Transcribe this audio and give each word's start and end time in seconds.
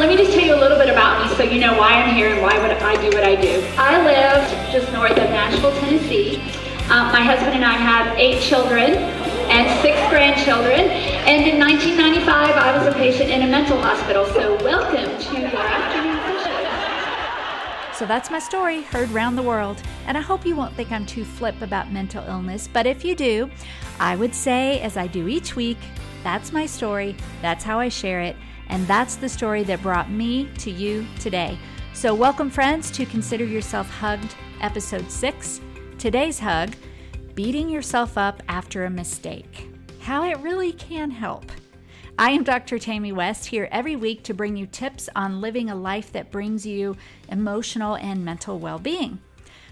let 0.00 0.08
me 0.08 0.16
just 0.16 0.32
tell 0.32 0.40
you 0.40 0.54
a 0.54 0.56
little 0.56 0.78
bit 0.78 0.88
about 0.88 1.20
me 1.20 1.36
so 1.36 1.42
you 1.42 1.60
know 1.60 1.76
why 1.76 1.92
I'm 1.92 2.14
here 2.14 2.32
and 2.32 2.40
why 2.40 2.58
would 2.58 2.70
I 2.70 2.96
do 3.02 3.14
what 3.14 3.22
I 3.22 3.36
do. 3.36 3.62
I 3.76 4.02
live 4.02 4.72
just 4.72 4.90
north 4.94 5.10
of 5.10 5.28
Nashville, 5.28 5.72
Tennessee. 5.72 6.36
Um, 6.88 7.12
my 7.12 7.20
husband 7.20 7.52
and 7.52 7.62
I 7.66 7.74
have 7.74 8.16
eight 8.16 8.40
children 8.40 8.94
and 9.52 9.82
six 9.82 9.98
grandchildren. 10.08 10.88
And 11.28 11.46
in 11.46 11.60
1995, 11.60 12.24
I 12.56 12.78
was 12.78 12.86
a 12.86 12.96
patient 12.96 13.28
in 13.28 13.42
a 13.42 13.46
mental 13.46 13.78
hospital. 13.78 14.24
So 14.24 14.56
welcome 14.64 15.04
to 15.04 15.38
your 15.38 15.50
afternoon 15.54 16.16
session. 16.40 17.94
So 17.94 18.06
that's 18.06 18.30
my 18.30 18.38
story, 18.38 18.80
heard 18.80 19.10
round 19.10 19.36
the 19.36 19.42
world. 19.42 19.82
And 20.06 20.16
I 20.16 20.22
hope 20.22 20.46
you 20.46 20.56
won't 20.56 20.74
think 20.76 20.92
I'm 20.92 21.04
too 21.04 21.26
flip 21.26 21.60
about 21.60 21.92
mental 21.92 22.24
illness, 22.24 22.70
but 22.72 22.86
if 22.86 23.04
you 23.04 23.14
do, 23.14 23.50
I 23.98 24.16
would 24.16 24.34
say, 24.34 24.80
as 24.80 24.96
I 24.96 25.08
do 25.08 25.28
each 25.28 25.56
week, 25.56 25.76
that's 26.24 26.52
my 26.52 26.64
story, 26.64 27.16
that's 27.42 27.64
how 27.64 27.78
I 27.78 27.90
share 27.90 28.22
it, 28.22 28.36
and 28.70 28.86
that's 28.86 29.16
the 29.16 29.28
story 29.28 29.62
that 29.64 29.82
brought 29.82 30.10
me 30.10 30.48
to 30.58 30.70
you 30.70 31.06
today. 31.18 31.58
So, 31.92 32.14
welcome, 32.14 32.48
friends, 32.48 32.90
to 32.92 33.04
Consider 33.04 33.44
Yourself 33.44 33.90
Hugged, 33.90 34.34
Episode 34.60 35.10
6. 35.10 35.60
Today's 35.98 36.38
hug 36.38 36.74
beating 37.34 37.68
yourself 37.68 38.16
up 38.16 38.42
after 38.48 38.84
a 38.84 38.90
mistake. 38.90 39.68
How 40.00 40.24
it 40.24 40.38
really 40.38 40.72
can 40.72 41.10
help. 41.10 41.50
I 42.18 42.30
am 42.30 42.44
Dr. 42.44 42.78
Tammy 42.78 43.12
West 43.12 43.46
here 43.46 43.68
every 43.72 43.96
week 43.96 44.22
to 44.24 44.34
bring 44.34 44.56
you 44.56 44.66
tips 44.66 45.08
on 45.16 45.40
living 45.40 45.68
a 45.68 45.74
life 45.74 46.12
that 46.12 46.30
brings 46.30 46.64
you 46.64 46.96
emotional 47.28 47.96
and 47.96 48.24
mental 48.24 48.58
well 48.58 48.78
being. 48.78 49.20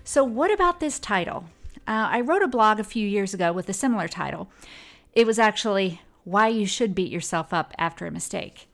So, 0.03 0.25
what 0.25 0.53
about 0.53 0.81
this 0.81 0.99
title? 0.99 1.45
Uh, 1.87 2.09
I 2.11 2.21
wrote 2.21 2.43
a 2.43 2.49
blog 2.49 2.81
a 2.81 2.85
few 2.85 3.07
years 3.07 3.33
ago 3.33 3.53
with 3.53 3.69
a 3.69 3.75
similar 3.75 4.09
title. 4.09 4.51
It 5.13 5.27
was 5.27 5.39
actually 5.39 6.01
Why 6.25 6.49
You 6.49 6.67
Should 6.67 6.95
Beat 6.95 7.13
Yourself 7.13 7.53
Up 7.53 7.73
After 7.79 8.07
a 8.07 8.11
Mistake. 8.11 8.68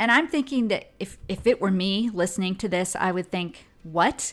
And 0.00 0.10
I'm 0.10 0.28
thinking 0.28 0.68
that 0.68 0.92
if, 0.98 1.18
if 1.28 1.46
it 1.46 1.60
were 1.60 1.70
me 1.70 2.08
listening 2.08 2.54
to 2.56 2.70
this, 2.70 2.96
I 2.96 3.12
would 3.12 3.30
think, 3.30 3.66
What? 3.82 4.32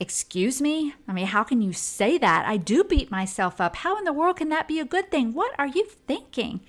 Excuse 0.00 0.60
me? 0.60 0.92
I 1.06 1.12
mean, 1.12 1.26
how 1.26 1.44
can 1.44 1.62
you 1.62 1.72
say 1.72 2.18
that? 2.18 2.44
I 2.48 2.56
do 2.56 2.82
beat 2.82 3.12
myself 3.12 3.60
up. 3.60 3.76
How 3.76 3.96
in 3.96 4.02
the 4.02 4.12
world 4.12 4.38
can 4.38 4.48
that 4.48 4.66
be 4.66 4.80
a 4.80 4.84
good 4.84 5.12
thing? 5.12 5.32
What 5.32 5.52
are 5.56 5.68
you 5.68 5.86
thinking? 6.08 6.62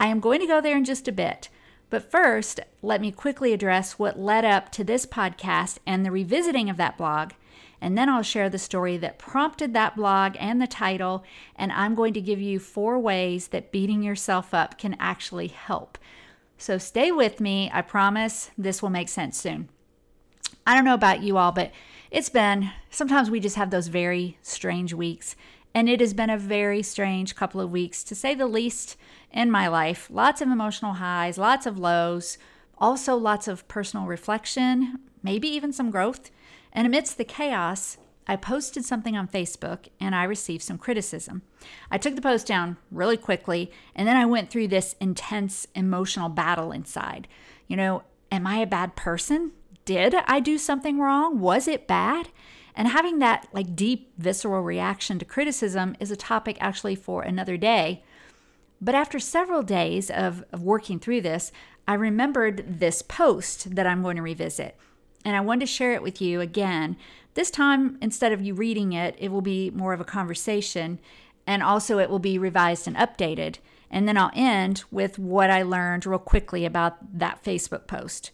I 0.00 0.06
am 0.06 0.20
going 0.20 0.40
to 0.40 0.46
go 0.46 0.62
there 0.62 0.78
in 0.78 0.86
just 0.86 1.06
a 1.06 1.12
bit. 1.12 1.50
But 1.90 2.10
first, 2.10 2.60
let 2.80 3.02
me 3.02 3.12
quickly 3.12 3.52
address 3.52 3.98
what 3.98 4.18
led 4.18 4.46
up 4.46 4.72
to 4.72 4.82
this 4.82 5.04
podcast 5.04 5.76
and 5.86 6.02
the 6.02 6.10
revisiting 6.10 6.70
of 6.70 6.78
that 6.78 6.96
blog. 6.96 7.32
And 7.78 7.96
then 7.96 8.08
I'll 8.08 8.22
share 8.22 8.48
the 8.48 8.58
story 8.58 8.96
that 8.96 9.18
prompted 9.18 9.74
that 9.74 9.96
blog 9.96 10.34
and 10.40 10.62
the 10.62 10.66
title. 10.66 11.24
And 11.56 11.70
I'm 11.72 11.94
going 11.94 12.14
to 12.14 12.22
give 12.22 12.40
you 12.40 12.58
four 12.58 12.98
ways 12.98 13.48
that 13.48 13.70
beating 13.70 14.02
yourself 14.02 14.54
up 14.54 14.78
can 14.78 14.96
actually 14.98 15.48
help. 15.48 15.98
So 16.58 16.78
stay 16.78 17.12
with 17.12 17.40
me. 17.40 17.70
I 17.72 17.82
promise 17.82 18.50
this 18.56 18.82
will 18.82 18.90
make 18.90 19.08
sense 19.08 19.38
soon. 19.38 19.68
I 20.66 20.74
don't 20.74 20.84
know 20.84 20.94
about 20.94 21.22
you 21.22 21.36
all, 21.36 21.52
but 21.52 21.70
it's 22.10 22.28
been, 22.28 22.70
sometimes 22.90 23.30
we 23.30 23.40
just 23.40 23.56
have 23.56 23.70
those 23.70 23.88
very 23.88 24.38
strange 24.42 24.94
weeks. 24.94 25.36
And 25.74 25.88
it 25.88 26.00
has 26.00 26.14
been 26.14 26.30
a 26.30 26.38
very 26.38 26.82
strange 26.82 27.36
couple 27.36 27.60
of 27.60 27.70
weeks, 27.70 28.02
to 28.04 28.14
say 28.14 28.34
the 28.34 28.46
least, 28.46 28.96
in 29.30 29.50
my 29.50 29.68
life. 29.68 30.08
Lots 30.10 30.40
of 30.40 30.48
emotional 30.48 30.94
highs, 30.94 31.36
lots 31.36 31.66
of 31.66 31.78
lows, 31.78 32.38
also 32.78 33.14
lots 33.14 33.46
of 33.46 33.68
personal 33.68 34.06
reflection, 34.06 35.00
maybe 35.22 35.48
even 35.48 35.72
some 35.72 35.90
growth. 35.90 36.30
And 36.72 36.86
amidst 36.86 37.18
the 37.18 37.24
chaos, 37.24 37.98
I 38.26 38.36
posted 38.36 38.84
something 38.84 39.16
on 39.16 39.28
Facebook 39.28 39.88
and 40.00 40.14
I 40.14 40.24
received 40.24 40.62
some 40.62 40.78
criticism. 40.78 41.42
I 41.90 41.98
took 41.98 42.16
the 42.16 42.22
post 42.22 42.46
down 42.46 42.76
really 42.90 43.16
quickly 43.16 43.70
and 43.94 44.06
then 44.06 44.16
I 44.16 44.26
went 44.26 44.50
through 44.50 44.68
this 44.68 44.96
intense 45.00 45.66
emotional 45.74 46.28
battle 46.28 46.72
inside. 46.72 47.28
You 47.68 47.76
know, 47.76 48.02
am 48.32 48.46
I 48.46 48.58
a 48.58 48.66
bad 48.66 48.96
person? 48.96 49.52
did 49.86 50.14
I 50.26 50.40
do 50.40 50.58
something 50.58 50.98
wrong? 50.98 51.40
Was 51.40 51.66
it 51.66 51.86
bad? 51.86 52.28
And 52.74 52.88
having 52.88 53.20
that 53.20 53.48
like 53.54 53.74
deep 53.74 54.12
visceral 54.18 54.62
reaction 54.62 55.18
to 55.18 55.24
criticism 55.24 55.96
is 55.98 56.10
a 56.10 56.16
topic 56.16 56.58
actually 56.60 56.96
for 56.96 57.22
another 57.22 57.56
day. 57.56 58.04
But 58.82 58.94
after 58.94 59.18
several 59.18 59.62
days 59.62 60.10
of, 60.10 60.44
of 60.52 60.60
working 60.60 60.98
through 60.98 61.22
this, 61.22 61.50
I 61.88 61.94
remembered 61.94 62.80
this 62.80 63.00
post 63.00 63.74
that 63.74 63.86
I'm 63.86 64.02
going 64.02 64.16
to 64.16 64.22
revisit. 64.22 64.76
And 65.24 65.34
I 65.34 65.40
wanted 65.40 65.60
to 65.60 65.72
share 65.72 65.94
it 65.94 66.02
with 66.02 66.20
you 66.20 66.40
again. 66.40 66.96
This 67.36 67.50
time, 67.50 67.98
instead 68.00 68.32
of 68.32 68.40
you 68.40 68.54
reading 68.54 68.94
it, 68.94 69.14
it 69.18 69.30
will 69.30 69.42
be 69.42 69.70
more 69.70 69.92
of 69.92 70.00
a 70.00 70.04
conversation. 70.04 70.98
And 71.46 71.62
also, 71.62 71.98
it 71.98 72.08
will 72.08 72.18
be 72.18 72.38
revised 72.38 72.88
and 72.88 72.96
updated. 72.96 73.56
And 73.90 74.08
then 74.08 74.16
I'll 74.16 74.30
end 74.34 74.84
with 74.90 75.18
what 75.18 75.50
I 75.50 75.60
learned 75.62 76.06
real 76.06 76.18
quickly 76.18 76.64
about 76.64 77.18
that 77.18 77.44
Facebook 77.44 77.86
post. 77.86 78.30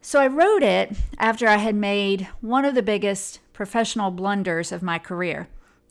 So 0.00 0.20
I 0.20 0.28
wrote 0.28 0.62
it 0.62 0.96
after 1.18 1.48
I 1.48 1.56
had 1.56 1.74
made 1.74 2.28
one 2.40 2.64
of 2.64 2.76
the 2.76 2.82
biggest 2.82 3.40
professional 3.52 4.12
blunders 4.12 4.70
of 4.70 4.84
my 4.84 5.00
career. 5.00 5.48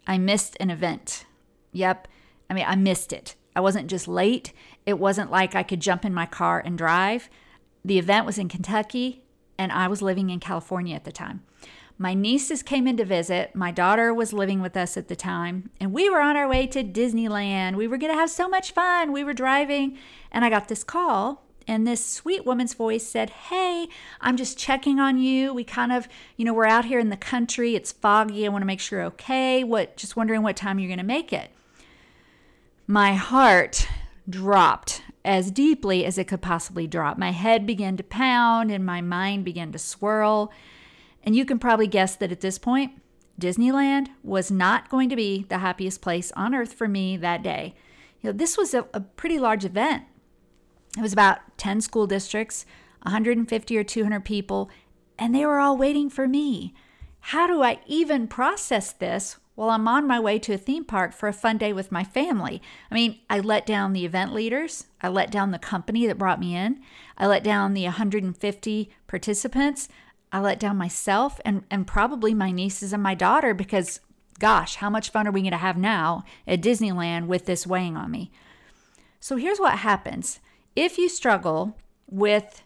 I 0.07 0.17
missed 0.17 0.55
an 0.61 0.71
event. 0.71 1.25
Yep, 1.73 2.07
I 2.49 2.53
mean, 2.53 2.65
I 2.65 2.77
missed 2.77 3.11
it. 3.11 3.35
I 3.57 3.59
wasn't 3.59 3.89
just 3.89 4.07
late, 4.07 4.53
it 4.85 4.97
wasn't 4.97 5.31
like 5.31 5.53
I 5.53 5.63
could 5.63 5.81
jump 5.81 6.05
in 6.05 6.13
my 6.13 6.25
car 6.25 6.61
and 6.63 6.77
drive. 6.77 7.29
The 7.83 7.99
event 7.99 8.25
was 8.25 8.37
in 8.37 8.47
Kentucky, 8.47 9.25
and 9.57 9.71
I 9.73 9.89
was 9.89 10.01
living 10.01 10.29
in 10.29 10.39
California 10.39 10.95
at 10.95 11.03
the 11.03 11.11
time. 11.11 11.43
My 11.99 12.15
nieces 12.15 12.63
came 12.63 12.87
in 12.87 12.97
to 12.97 13.05
visit. 13.05 13.53
My 13.53 13.69
daughter 13.71 14.13
was 14.13 14.33
living 14.33 14.61
with 14.61 14.75
us 14.75 14.97
at 14.97 15.09
the 15.09 15.15
time, 15.15 15.69
and 15.79 15.93
we 15.93 16.09
were 16.09 16.21
on 16.21 16.37
our 16.37 16.47
way 16.47 16.65
to 16.67 16.83
Disneyland. 16.83 17.75
We 17.75 17.87
were 17.87 17.97
going 17.97 18.13
to 18.13 18.17
have 18.17 18.31
so 18.31 18.47
much 18.47 18.71
fun. 18.71 19.11
We 19.11 19.23
were 19.23 19.33
driving, 19.33 19.97
and 20.31 20.45
I 20.45 20.49
got 20.49 20.69
this 20.69 20.83
call 20.83 21.43
and 21.69 21.85
this 21.85 22.03
sweet 22.03 22.47
woman's 22.47 22.73
voice 22.73 23.05
said, 23.05 23.29
Hey, 23.29 23.87
I'm 24.21 24.37
just 24.37 24.57
checking 24.57 24.99
on 24.99 25.19
you. 25.19 25.53
We 25.53 25.63
kind 25.63 25.91
of, 25.91 26.07
you 26.35 26.43
know, 26.43 26.53
we're 26.53 26.65
out 26.65 26.85
here 26.85 26.97
in 26.97 27.09
the 27.09 27.17
country. 27.17 27.75
It's 27.75 27.91
foggy. 27.91 28.45
I 28.45 28.49
want 28.49 28.63
to 28.63 28.65
make 28.65 28.79
sure 28.79 28.99
you're 28.99 29.07
okay. 29.09 29.63
What, 29.63 29.95
just 29.95 30.15
wondering 30.15 30.41
what 30.41 30.55
time 30.55 30.79
you're 30.79 30.87
going 30.87 30.97
to 30.97 31.03
make 31.03 31.31
it. 31.31 31.51
My 32.87 33.13
heart 33.13 33.87
dropped 34.27 35.03
as 35.23 35.51
deeply 35.51 36.05
as 36.05 36.17
it 36.17 36.27
could 36.27 36.41
possibly 36.41 36.87
drop. 36.87 37.19
My 37.19 37.31
head 37.31 37.67
began 37.67 37.97
to 37.97 38.03
pound 38.03 38.71
and 38.71 38.83
my 38.83 39.01
mind 39.01 39.45
began 39.45 39.71
to 39.71 39.77
swirl. 39.77 40.51
And 41.23 41.35
you 41.35 41.45
can 41.45 41.59
probably 41.59 41.87
guess 41.87 42.15
that 42.15 42.31
at 42.31 42.41
this 42.41 42.57
point, 42.57 42.93
Disneyland 43.39 44.09
was 44.23 44.51
not 44.51 44.89
going 44.89 45.09
to 45.09 45.15
be 45.15 45.45
the 45.49 45.59
happiest 45.59 46.01
place 46.01 46.31
on 46.33 46.53
earth 46.53 46.73
for 46.73 46.87
me 46.87 47.17
that 47.17 47.41
day. 47.41 47.75
You 48.21 48.31
know, 48.31 48.37
this 48.37 48.57
was 48.57 48.73
a, 48.73 48.85
a 48.93 48.99
pretty 48.99 49.39
large 49.39 49.63
event. 49.63 50.03
It 50.97 51.01
was 51.01 51.13
about 51.13 51.39
10 51.57 51.81
school 51.81 52.07
districts, 52.07 52.65
150 53.03 53.77
or 53.77 53.83
200 53.83 54.25
people, 54.25 54.69
and 55.17 55.33
they 55.33 55.45
were 55.45 55.59
all 55.59 55.77
waiting 55.77 56.09
for 56.09 56.27
me. 56.27 56.73
How 57.21 57.47
do 57.47 57.63
I 57.63 57.79
even 57.85 58.27
process 58.27 58.91
this 58.91 59.37
while 59.55 59.69
I'm 59.69 59.87
on 59.87 60.07
my 60.07 60.19
way 60.19 60.39
to 60.39 60.53
a 60.53 60.57
theme 60.57 60.85
park 60.85 61.13
for 61.13 61.27
a 61.27 61.33
fun 61.33 61.57
day 61.57 61.73
with 61.73 61.91
my 61.91 62.03
family? 62.03 62.61
I 62.89 62.95
mean, 62.95 63.19
I 63.29 63.39
let 63.39 63.65
down 63.65 63.93
the 63.93 64.05
event 64.05 64.33
leaders, 64.33 64.87
I 65.01 65.09
let 65.09 65.31
down 65.31 65.51
the 65.51 65.59
company 65.59 66.07
that 66.07 66.17
brought 66.17 66.39
me 66.39 66.55
in, 66.55 66.81
I 67.17 67.27
let 67.27 67.43
down 67.43 67.73
the 67.73 67.83
150 67.83 68.89
participants, 69.07 69.89
I 70.31 70.39
let 70.39 70.59
down 70.59 70.77
myself 70.77 71.39
and, 71.43 71.63
and 71.71 71.87
probably 71.87 72.33
my 72.33 72.51
nieces 72.51 72.93
and 72.93 73.01
my 73.01 73.15
daughter 73.15 73.53
because, 73.53 73.99
gosh, 74.37 74.75
how 74.75 74.89
much 74.89 75.09
fun 75.09 75.27
are 75.27 75.31
we 75.31 75.41
going 75.41 75.51
to 75.51 75.57
have 75.57 75.77
now 75.77 76.23
at 76.47 76.61
Disneyland 76.61 77.27
with 77.27 77.45
this 77.45 77.65
weighing 77.65 77.97
on 77.97 78.11
me? 78.11 78.31
So 79.19 79.35
here's 79.35 79.59
what 79.59 79.79
happens 79.79 80.39
if 80.75 80.97
you 80.97 81.09
struggle 81.09 81.77
with 82.09 82.63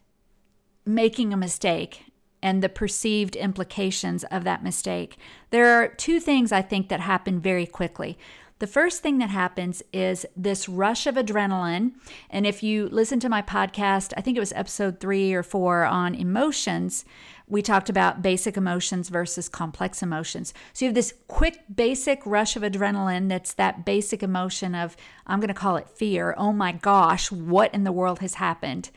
making 0.85 1.34
a 1.34 1.38
mistake 1.38 2.06
and 2.41 2.62
the 2.62 2.69
perceived 2.69 3.35
implications 3.38 4.25
of 4.25 4.44
that 4.44 4.63
mistake, 4.63 5.18
there 5.50 5.81
are 5.81 5.88
two 5.88 6.19
things 6.19 6.51
I 6.51 6.62
think 6.62 6.90
that 6.90 7.00
happen 7.00 7.40
very 7.40 7.66
quickly. 7.66 8.18
The 8.63 8.68
first 8.68 9.03
thing 9.03 9.18
that 9.18 9.29
happens 9.29 9.84
is 9.91 10.25
this 10.38 10.69
rush 10.69 11.06
of 11.06 11.16
adrenaline. 11.16 11.96
And 12.29 12.47
if 12.47 12.63
you 12.63 12.88
listen 12.88 13.19
to 13.19 13.28
my 13.28 13.41
podcast, 13.41 14.13
I 14.15 14.21
think 14.21 14.38
it 14.38 14.39
was 14.39 14.54
episode 14.54 15.01
three 15.01 15.33
or 15.33 15.44
four 15.44 15.83
on 15.83 16.15
emotions, 16.15 17.04
we 17.45 17.62
talked 17.62 17.89
about 17.89 18.21
basic 18.21 18.56
emotions 18.56 19.10
versus 19.10 19.50
complex 19.50 20.01
emotions. 20.01 20.54
So 20.71 20.86
you 20.86 20.88
have 20.88 20.95
this 20.95 21.13
quick, 21.27 21.60
basic 21.75 22.25
rush 22.25 22.56
of 22.56 22.62
adrenaline 22.62 23.27
that's 23.27 23.54
that 23.56 23.83
basic 23.83 24.24
emotion 24.24 24.75
of, 24.75 24.95
I'm 25.27 25.42
going 25.42 25.50
to 25.50 25.54
call 25.54 25.75
it 25.75 25.89
fear. 25.89 26.33
Oh 26.38 26.54
my 26.54 26.71
gosh, 26.71 27.33
what 27.33 27.74
in 27.74 27.83
the 27.83 27.92
world 27.92 28.19
has 28.19 28.36
happened? 28.36 28.92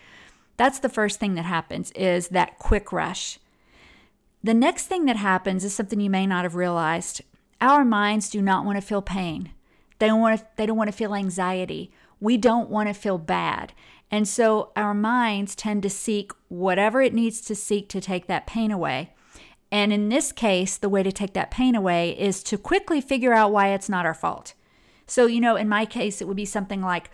That's 0.56 0.78
the 0.78 0.88
first 0.88 1.18
thing 1.18 1.34
that 1.34 1.44
happens 1.44 1.90
is 1.96 2.28
that 2.28 2.60
quick 2.60 2.92
rush. 2.92 3.40
The 4.44 4.54
next 4.54 4.86
thing 4.86 5.06
that 5.06 5.16
happens 5.16 5.64
is 5.64 5.74
something 5.74 5.98
you 5.98 6.08
may 6.08 6.24
not 6.24 6.44
have 6.44 6.54
realized. 6.54 7.22
Our 7.60 7.84
minds 7.84 8.30
do 8.30 8.40
not 8.40 8.64
want 8.64 8.76
to 8.76 8.86
feel 8.86 9.02
pain. 9.02 9.50
They 9.98 10.06
don't 10.06 10.20
want 10.20 10.40
to, 10.40 10.46
they 10.56 10.66
don't 10.66 10.76
want 10.76 10.90
to 10.90 10.96
feel 10.96 11.14
anxiety. 11.14 11.90
We 12.20 12.36
don't 12.36 12.70
want 12.70 12.88
to 12.88 12.94
feel 12.94 13.18
bad. 13.18 13.72
And 14.10 14.28
so 14.28 14.72
our 14.76 14.94
minds 14.94 15.54
tend 15.54 15.82
to 15.82 15.90
seek 15.90 16.32
whatever 16.48 17.02
it 17.02 17.14
needs 17.14 17.40
to 17.42 17.54
seek 17.54 17.88
to 17.88 18.00
take 18.00 18.26
that 18.26 18.46
pain 18.46 18.70
away. 18.70 19.14
And 19.72 19.92
in 19.92 20.08
this 20.08 20.30
case, 20.30 20.76
the 20.76 20.88
way 20.88 21.02
to 21.02 21.10
take 21.10 21.32
that 21.32 21.50
pain 21.50 21.74
away 21.74 22.10
is 22.18 22.42
to 22.44 22.56
quickly 22.56 23.00
figure 23.00 23.32
out 23.32 23.52
why 23.52 23.68
it's 23.68 23.88
not 23.88 24.06
our 24.06 24.14
fault. 24.14 24.54
So, 25.06 25.26
you 25.26 25.40
know, 25.40 25.56
in 25.56 25.68
my 25.68 25.84
case, 25.86 26.20
it 26.20 26.28
would 26.28 26.36
be 26.36 26.44
something 26.44 26.80
like, 26.80 27.10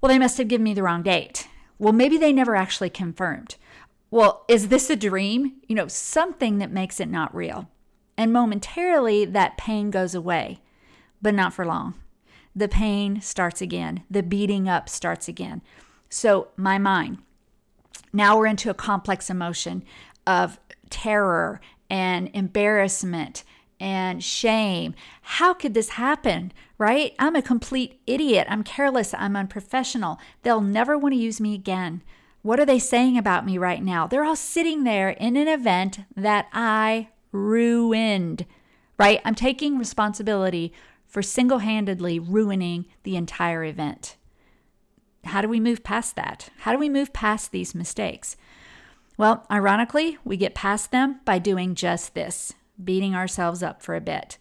well, 0.00 0.08
they 0.08 0.18
must 0.18 0.38
have 0.38 0.48
given 0.48 0.64
me 0.64 0.74
the 0.74 0.82
wrong 0.82 1.02
date. 1.02 1.48
Well, 1.78 1.92
maybe 1.92 2.16
they 2.16 2.32
never 2.32 2.56
actually 2.56 2.90
confirmed. 2.90 3.56
Well, 4.10 4.44
is 4.48 4.68
this 4.68 4.88
a 4.88 4.96
dream? 4.96 5.56
You 5.68 5.74
know, 5.74 5.88
something 5.88 6.58
that 6.58 6.70
makes 6.70 7.00
it 7.00 7.08
not 7.08 7.34
real. 7.34 7.68
And 8.16 8.32
momentarily, 8.32 9.26
that 9.26 9.58
pain 9.58 9.90
goes 9.90 10.14
away, 10.14 10.60
but 11.20 11.34
not 11.34 11.52
for 11.52 11.64
long. 11.64 11.94
The 12.54 12.68
pain 12.68 13.20
starts 13.20 13.60
again, 13.60 14.04
the 14.10 14.22
beating 14.22 14.68
up 14.68 14.88
starts 14.88 15.28
again. 15.28 15.62
So, 16.08 16.48
my 16.56 16.78
mind, 16.78 17.18
now 18.12 18.36
we're 18.36 18.46
into 18.46 18.70
a 18.70 18.74
complex 18.74 19.28
emotion 19.30 19.84
of 20.26 20.58
terror 20.90 21.60
and 21.90 22.30
embarrassment 22.32 23.44
and 23.80 24.22
shame. 24.22 24.94
How 25.22 25.54
could 25.54 25.74
this 25.74 25.90
happen? 25.90 26.52
Right? 26.78 27.14
I'm 27.18 27.36
a 27.36 27.42
complete 27.42 28.00
idiot. 28.06 28.46
I'm 28.48 28.62
careless. 28.62 29.14
I'm 29.14 29.36
unprofessional. 29.36 30.18
They'll 30.42 30.60
never 30.60 30.96
want 30.96 31.14
to 31.14 31.20
use 31.20 31.40
me 31.40 31.54
again. 31.54 32.02
What 32.42 32.60
are 32.60 32.66
they 32.66 32.78
saying 32.78 33.18
about 33.18 33.44
me 33.44 33.58
right 33.58 33.82
now? 33.82 34.06
They're 34.06 34.24
all 34.24 34.36
sitting 34.36 34.84
there 34.84 35.10
in 35.10 35.36
an 35.36 35.48
event 35.48 36.00
that 36.16 36.46
I 36.52 37.08
ruined, 37.32 38.46
right? 38.96 39.20
I'm 39.24 39.34
taking 39.34 39.76
responsibility 39.76 40.72
for 41.08 41.22
single 41.22 41.58
handedly 41.58 42.18
ruining 42.18 42.86
the 43.02 43.16
entire 43.16 43.64
event. 43.64 44.16
How 45.24 45.40
do 45.40 45.48
we 45.48 45.58
move 45.58 45.82
past 45.82 46.14
that? 46.16 46.50
How 46.58 46.72
do 46.72 46.78
we 46.78 46.88
move 46.88 47.12
past 47.12 47.50
these 47.50 47.74
mistakes? 47.74 48.36
Well, 49.16 49.44
ironically, 49.50 50.18
we 50.24 50.36
get 50.36 50.54
past 50.54 50.92
them 50.92 51.20
by 51.24 51.38
doing 51.40 51.74
just 51.74 52.14
this 52.14 52.54
beating 52.82 53.14
ourselves 53.14 53.62
up 53.62 53.82
for 53.82 53.96
a 53.96 54.00
bit. 54.00 54.38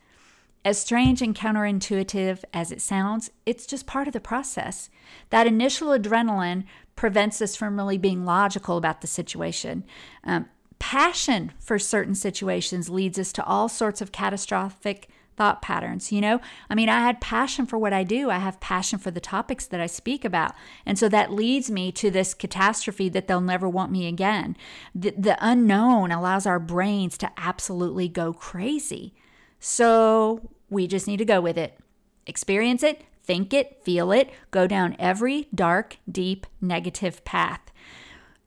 As 0.63 0.77
strange 0.77 1.21
and 1.21 1.33
counterintuitive 1.33 2.43
as 2.53 2.71
it 2.71 2.81
sounds, 2.81 3.31
it's 3.45 3.65
just 3.65 3.87
part 3.87 4.07
of 4.07 4.13
the 4.13 4.19
process. 4.19 4.89
That 5.29 5.47
initial 5.47 5.87
adrenaline 5.87 6.65
prevents 6.95 7.41
us 7.41 7.55
from 7.55 7.77
really 7.77 7.97
being 7.97 8.25
logical 8.25 8.77
about 8.77 9.01
the 9.01 9.07
situation. 9.07 9.85
Um, 10.23 10.47
passion 10.77 11.53
for 11.59 11.79
certain 11.79 12.15
situations 12.15 12.89
leads 12.89 13.17
us 13.17 13.31
to 13.33 13.45
all 13.45 13.69
sorts 13.69 14.01
of 14.01 14.11
catastrophic 14.11 15.09
thought 15.37 15.61
patterns. 15.61 16.11
You 16.11 16.19
know, 16.19 16.41
I 16.69 16.75
mean, 16.75 16.89
I 16.89 16.99
had 16.99 17.21
passion 17.21 17.65
for 17.65 17.77
what 17.77 17.93
I 17.93 18.03
do, 18.03 18.29
I 18.29 18.39
have 18.39 18.59
passion 18.59 18.99
for 18.99 19.11
the 19.11 19.21
topics 19.21 19.65
that 19.67 19.79
I 19.79 19.85
speak 19.85 20.25
about. 20.25 20.53
And 20.85 20.99
so 20.99 21.07
that 21.09 21.31
leads 21.31 21.71
me 21.71 21.91
to 21.93 22.11
this 22.11 22.33
catastrophe 22.33 23.07
that 23.09 23.27
they'll 23.27 23.39
never 23.39 23.69
want 23.69 23.91
me 23.91 24.07
again. 24.07 24.57
The, 24.93 25.11
the 25.11 25.37
unknown 25.39 26.11
allows 26.11 26.45
our 26.45 26.59
brains 26.59 27.17
to 27.19 27.31
absolutely 27.37 28.09
go 28.09 28.33
crazy. 28.33 29.13
So 29.59 30.49
we 30.69 30.87
just 30.87 31.07
need 31.07 31.17
to 31.17 31.25
go 31.25 31.39
with 31.39 31.57
it, 31.57 31.79
experience 32.25 32.83
it, 32.83 33.03
think 33.23 33.53
it, 33.53 33.83
feel 33.83 34.11
it, 34.11 34.31
go 34.51 34.67
down 34.67 34.95
every 34.97 35.47
dark, 35.53 35.97
deep, 36.09 36.47
negative 36.59 37.23
path. 37.25 37.61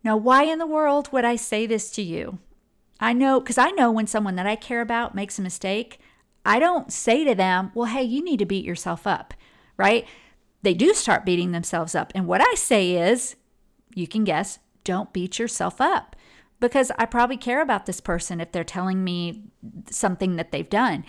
Now, 0.02 0.16
why 0.16 0.44
in 0.44 0.58
the 0.58 0.66
world 0.66 1.12
would 1.12 1.24
I 1.24 1.36
say 1.36 1.66
this 1.66 1.90
to 1.92 2.02
you? 2.02 2.38
I 2.98 3.12
know, 3.12 3.40
because 3.40 3.58
I 3.58 3.70
know 3.70 3.90
when 3.90 4.06
someone 4.06 4.36
that 4.36 4.46
I 4.46 4.56
care 4.56 4.80
about 4.80 5.14
makes 5.14 5.38
a 5.38 5.42
mistake, 5.42 6.00
I 6.44 6.58
don't 6.58 6.92
say 6.92 7.24
to 7.24 7.34
them, 7.34 7.70
well, 7.74 7.86
hey, 7.86 8.02
you 8.02 8.24
need 8.24 8.38
to 8.38 8.46
beat 8.46 8.64
yourself 8.64 9.06
up, 9.06 9.34
right? 9.76 10.06
They 10.62 10.74
do 10.74 10.94
start 10.94 11.24
beating 11.24 11.52
themselves 11.52 11.94
up. 11.94 12.12
And 12.14 12.26
what 12.26 12.40
I 12.40 12.54
say 12.54 12.96
is, 12.96 13.36
you 13.94 14.06
can 14.06 14.24
guess, 14.24 14.58
don't 14.84 15.12
beat 15.12 15.38
yourself 15.38 15.80
up 15.80 16.16
because 16.60 16.90
I 16.98 17.06
probably 17.06 17.36
care 17.36 17.62
about 17.62 17.86
this 17.86 18.00
person 18.00 18.40
if 18.40 18.52
they're 18.52 18.64
telling 18.64 19.02
me 19.02 19.44
something 19.90 20.36
that 20.36 20.52
they've 20.52 20.68
done. 20.68 21.04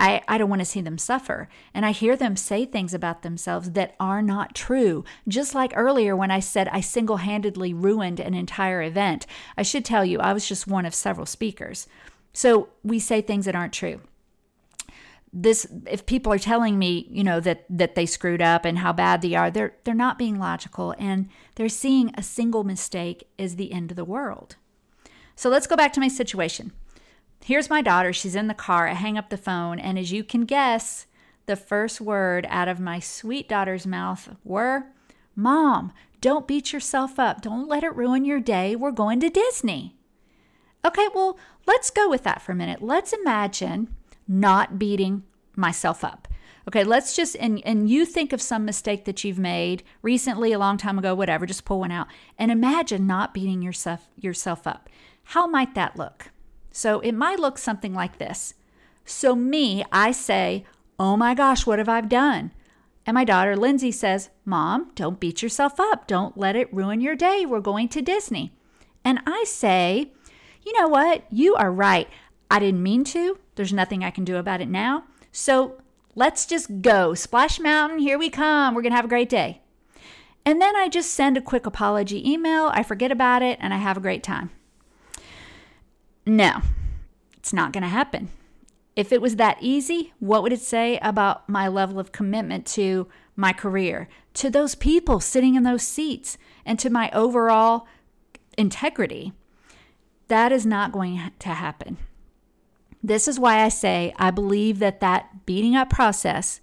I, 0.00 0.22
I 0.26 0.38
don't 0.38 0.50
want 0.50 0.60
to 0.60 0.66
see 0.66 0.80
them 0.80 0.98
suffer. 0.98 1.48
And 1.72 1.86
I 1.86 1.92
hear 1.92 2.16
them 2.16 2.36
say 2.36 2.64
things 2.64 2.92
about 2.92 3.22
themselves 3.22 3.70
that 3.72 3.94
are 4.00 4.22
not 4.22 4.54
true. 4.54 5.04
Just 5.28 5.54
like 5.54 5.72
earlier 5.76 6.16
when 6.16 6.30
I 6.30 6.40
said 6.40 6.68
I 6.68 6.80
single 6.80 7.18
handedly 7.18 7.72
ruined 7.72 8.18
an 8.18 8.34
entire 8.34 8.82
event. 8.82 9.26
I 9.56 9.62
should 9.62 9.84
tell 9.84 10.04
you, 10.04 10.18
I 10.18 10.32
was 10.32 10.48
just 10.48 10.66
one 10.66 10.84
of 10.84 10.94
several 10.94 11.26
speakers. 11.26 11.86
So 12.32 12.70
we 12.82 12.98
say 12.98 13.20
things 13.20 13.44
that 13.44 13.54
aren't 13.54 13.72
true 13.72 14.00
this 15.36 15.66
if 15.90 16.06
people 16.06 16.32
are 16.32 16.38
telling 16.38 16.78
me 16.78 17.08
you 17.10 17.24
know 17.24 17.40
that 17.40 17.64
that 17.68 17.96
they 17.96 18.06
screwed 18.06 18.40
up 18.40 18.64
and 18.64 18.78
how 18.78 18.92
bad 18.92 19.20
they 19.20 19.34
are 19.34 19.50
they're 19.50 19.74
they're 19.82 19.92
not 19.92 20.16
being 20.16 20.38
logical 20.38 20.94
and 20.96 21.28
they're 21.56 21.68
seeing 21.68 22.12
a 22.14 22.22
single 22.22 22.62
mistake 22.62 23.28
as 23.36 23.56
the 23.56 23.72
end 23.72 23.90
of 23.90 23.96
the 23.96 24.04
world. 24.04 24.54
So 25.34 25.50
let's 25.50 25.66
go 25.66 25.74
back 25.74 25.92
to 25.94 26.00
my 26.00 26.06
situation. 26.06 26.70
Here's 27.44 27.68
my 27.68 27.82
daughter. 27.82 28.12
She's 28.12 28.36
in 28.36 28.46
the 28.46 28.54
car. 28.54 28.86
I 28.86 28.94
hang 28.94 29.18
up 29.18 29.28
the 29.28 29.36
phone 29.36 29.80
and 29.80 29.98
as 29.98 30.12
you 30.12 30.22
can 30.22 30.42
guess 30.42 31.06
the 31.46 31.56
first 31.56 32.00
word 32.00 32.46
out 32.48 32.68
of 32.68 32.78
my 32.78 33.00
sweet 33.00 33.48
daughter's 33.48 33.86
mouth 33.86 34.36
were 34.44 34.86
mom 35.34 35.92
don't 36.20 36.46
beat 36.46 36.72
yourself 36.72 37.18
up. 37.18 37.42
Don't 37.42 37.68
let 37.68 37.84
it 37.84 37.94
ruin 37.94 38.24
your 38.24 38.40
day. 38.40 38.74
We're 38.74 38.92
going 38.92 39.20
to 39.20 39.28
disney. 39.28 39.96
Okay 40.86 41.08
well 41.12 41.36
let's 41.66 41.90
go 41.90 42.08
with 42.08 42.22
that 42.22 42.40
for 42.40 42.52
a 42.52 42.56
minute. 42.56 42.80
Let's 42.80 43.12
imagine 43.12 43.96
not 44.26 44.78
beating 44.78 45.22
myself 45.56 46.04
up. 46.04 46.28
Okay, 46.66 46.82
let's 46.82 47.14
just 47.14 47.36
and 47.36 47.60
and 47.64 47.90
you 47.90 48.06
think 48.06 48.32
of 48.32 48.40
some 48.40 48.64
mistake 48.64 49.04
that 49.04 49.22
you've 49.22 49.38
made 49.38 49.82
recently, 50.00 50.52
a 50.52 50.58
long 50.58 50.78
time 50.78 50.98
ago, 50.98 51.14
whatever, 51.14 51.44
just 51.44 51.64
pull 51.64 51.80
one 51.80 51.90
out 51.90 52.06
and 52.38 52.50
imagine 52.50 53.06
not 53.06 53.34
beating 53.34 53.60
yourself 53.60 54.08
yourself 54.18 54.66
up. 54.66 54.88
How 55.24 55.46
might 55.46 55.74
that 55.74 55.96
look? 55.96 56.30
So 56.70 57.00
it 57.00 57.12
might 57.12 57.38
look 57.38 57.58
something 57.58 57.92
like 57.92 58.18
this. 58.18 58.54
So 59.04 59.36
me, 59.36 59.84
I 59.92 60.10
say, 60.12 60.64
"Oh 60.98 61.16
my 61.16 61.34
gosh, 61.34 61.66
what 61.66 61.78
have 61.78 61.88
I 61.88 62.00
done?" 62.00 62.50
And 63.06 63.14
my 63.14 63.24
daughter 63.24 63.54
Lindsay 63.56 63.92
says, 63.92 64.30
"Mom, 64.46 64.90
don't 64.94 65.20
beat 65.20 65.42
yourself 65.42 65.78
up. 65.78 66.06
Don't 66.06 66.38
let 66.38 66.56
it 66.56 66.72
ruin 66.72 67.02
your 67.02 67.14
day. 67.14 67.44
We're 67.44 67.60
going 67.60 67.88
to 67.90 68.00
Disney." 68.00 68.54
And 69.04 69.20
I 69.26 69.44
say, 69.44 70.12
"You 70.64 70.72
know 70.80 70.88
what? 70.88 71.24
You 71.30 71.54
are 71.56 71.70
right. 71.70 72.08
I 72.50 72.58
didn't 72.58 72.82
mean 72.82 73.04
to. 73.04 73.38
There's 73.54 73.72
nothing 73.72 74.04
I 74.04 74.10
can 74.10 74.24
do 74.24 74.36
about 74.36 74.60
it 74.60 74.68
now. 74.68 75.04
So 75.32 75.80
let's 76.14 76.46
just 76.46 76.82
go. 76.82 77.14
Splash 77.14 77.58
Mountain, 77.58 77.98
here 77.98 78.18
we 78.18 78.30
come. 78.30 78.74
We're 78.74 78.82
going 78.82 78.92
to 78.92 78.96
have 78.96 79.04
a 79.04 79.08
great 79.08 79.28
day. 79.28 79.60
And 80.46 80.60
then 80.60 80.76
I 80.76 80.88
just 80.88 81.12
send 81.12 81.36
a 81.36 81.42
quick 81.42 81.66
apology 81.66 82.30
email. 82.30 82.70
I 82.72 82.82
forget 82.82 83.10
about 83.10 83.42
it 83.42 83.58
and 83.60 83.72
I 83.72 83.78
have 83.78 83.96
a 83.96 84.00
great 84.00 84.22
time. 84.22 84.50
No, 86.26 86.60
it's 87.36 87.52
not 87.52 87.72
going 87.72 87.82
to 87.82 87.88
happen. 87.88 88.30
If 88.96 89.10
it 89.10 89.20
was 89.20 89.36
that 89.36 89.58
easy, 89.60 90.12
what 90.20 90.42
would 90.42 90.52
it 90.52 90.60
say 90.60 90.98
about 90.98 91.48
my 91.48 91.66
level 91.66 91.98
of 91.98 92.12
commitment 92.12 92.64
to 92.68 93.08
my 93.34 93.52
career, 93.52 94.08
to 94.34 94.50
those 94.50 94.74
people 94.74 95.18
sitting 95.18 95.54
in 95.54 95.64
those 95.64 95.82
seats, 95.82 96.38
and 96.64 96.78
to 96.78 96.90
my 96.90 97.10
overall 97.10 97.86
integrity? 98.56 99.32
That 100.28 100.52
is 100.52 100.64
not 100.64 100.92
going 100.92 101.32
to 101.38 101.48
happen. 101.48 101.98
This 103.04 103.28
is 103.28 103.38
why 103.38 103.62
I 103.62 103.68
say 103.68 104.14
I 104.16 104.30
believe 104.30 104.78
that 104.78 105.00
that 105.00 105.44
beating 105.44 105.76
up 105.76 105.90
process 105.90 106.62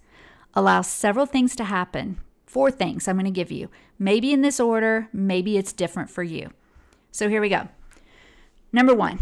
allows 0.54 0.88
several 0.88 1.24
things 1.24 1.54
to 1.54 1.62
happen. 1.62 2.20
Four 2.46 2.72
things 2.72 3.06
I'm 3.06 3.14
going 3.14 3.26
to 3.26 3.30
give 3.30 3.52
you. 3.52 3.70
Maybe 3.96 4.32
in 4.32 4.40
this 4.40 4.58
order, 4.58 5.08
maybe 5.12 5.56
it's 5.56 5.72
different 5.72 6.10
for 6.10 6.24
you. 6.24 6.50
So 7.12 7.28
here 7.28 7.40
we 7.40 7.48
go. 7.48 7.68
Number 8.72 8.92
one, 8.92 9.20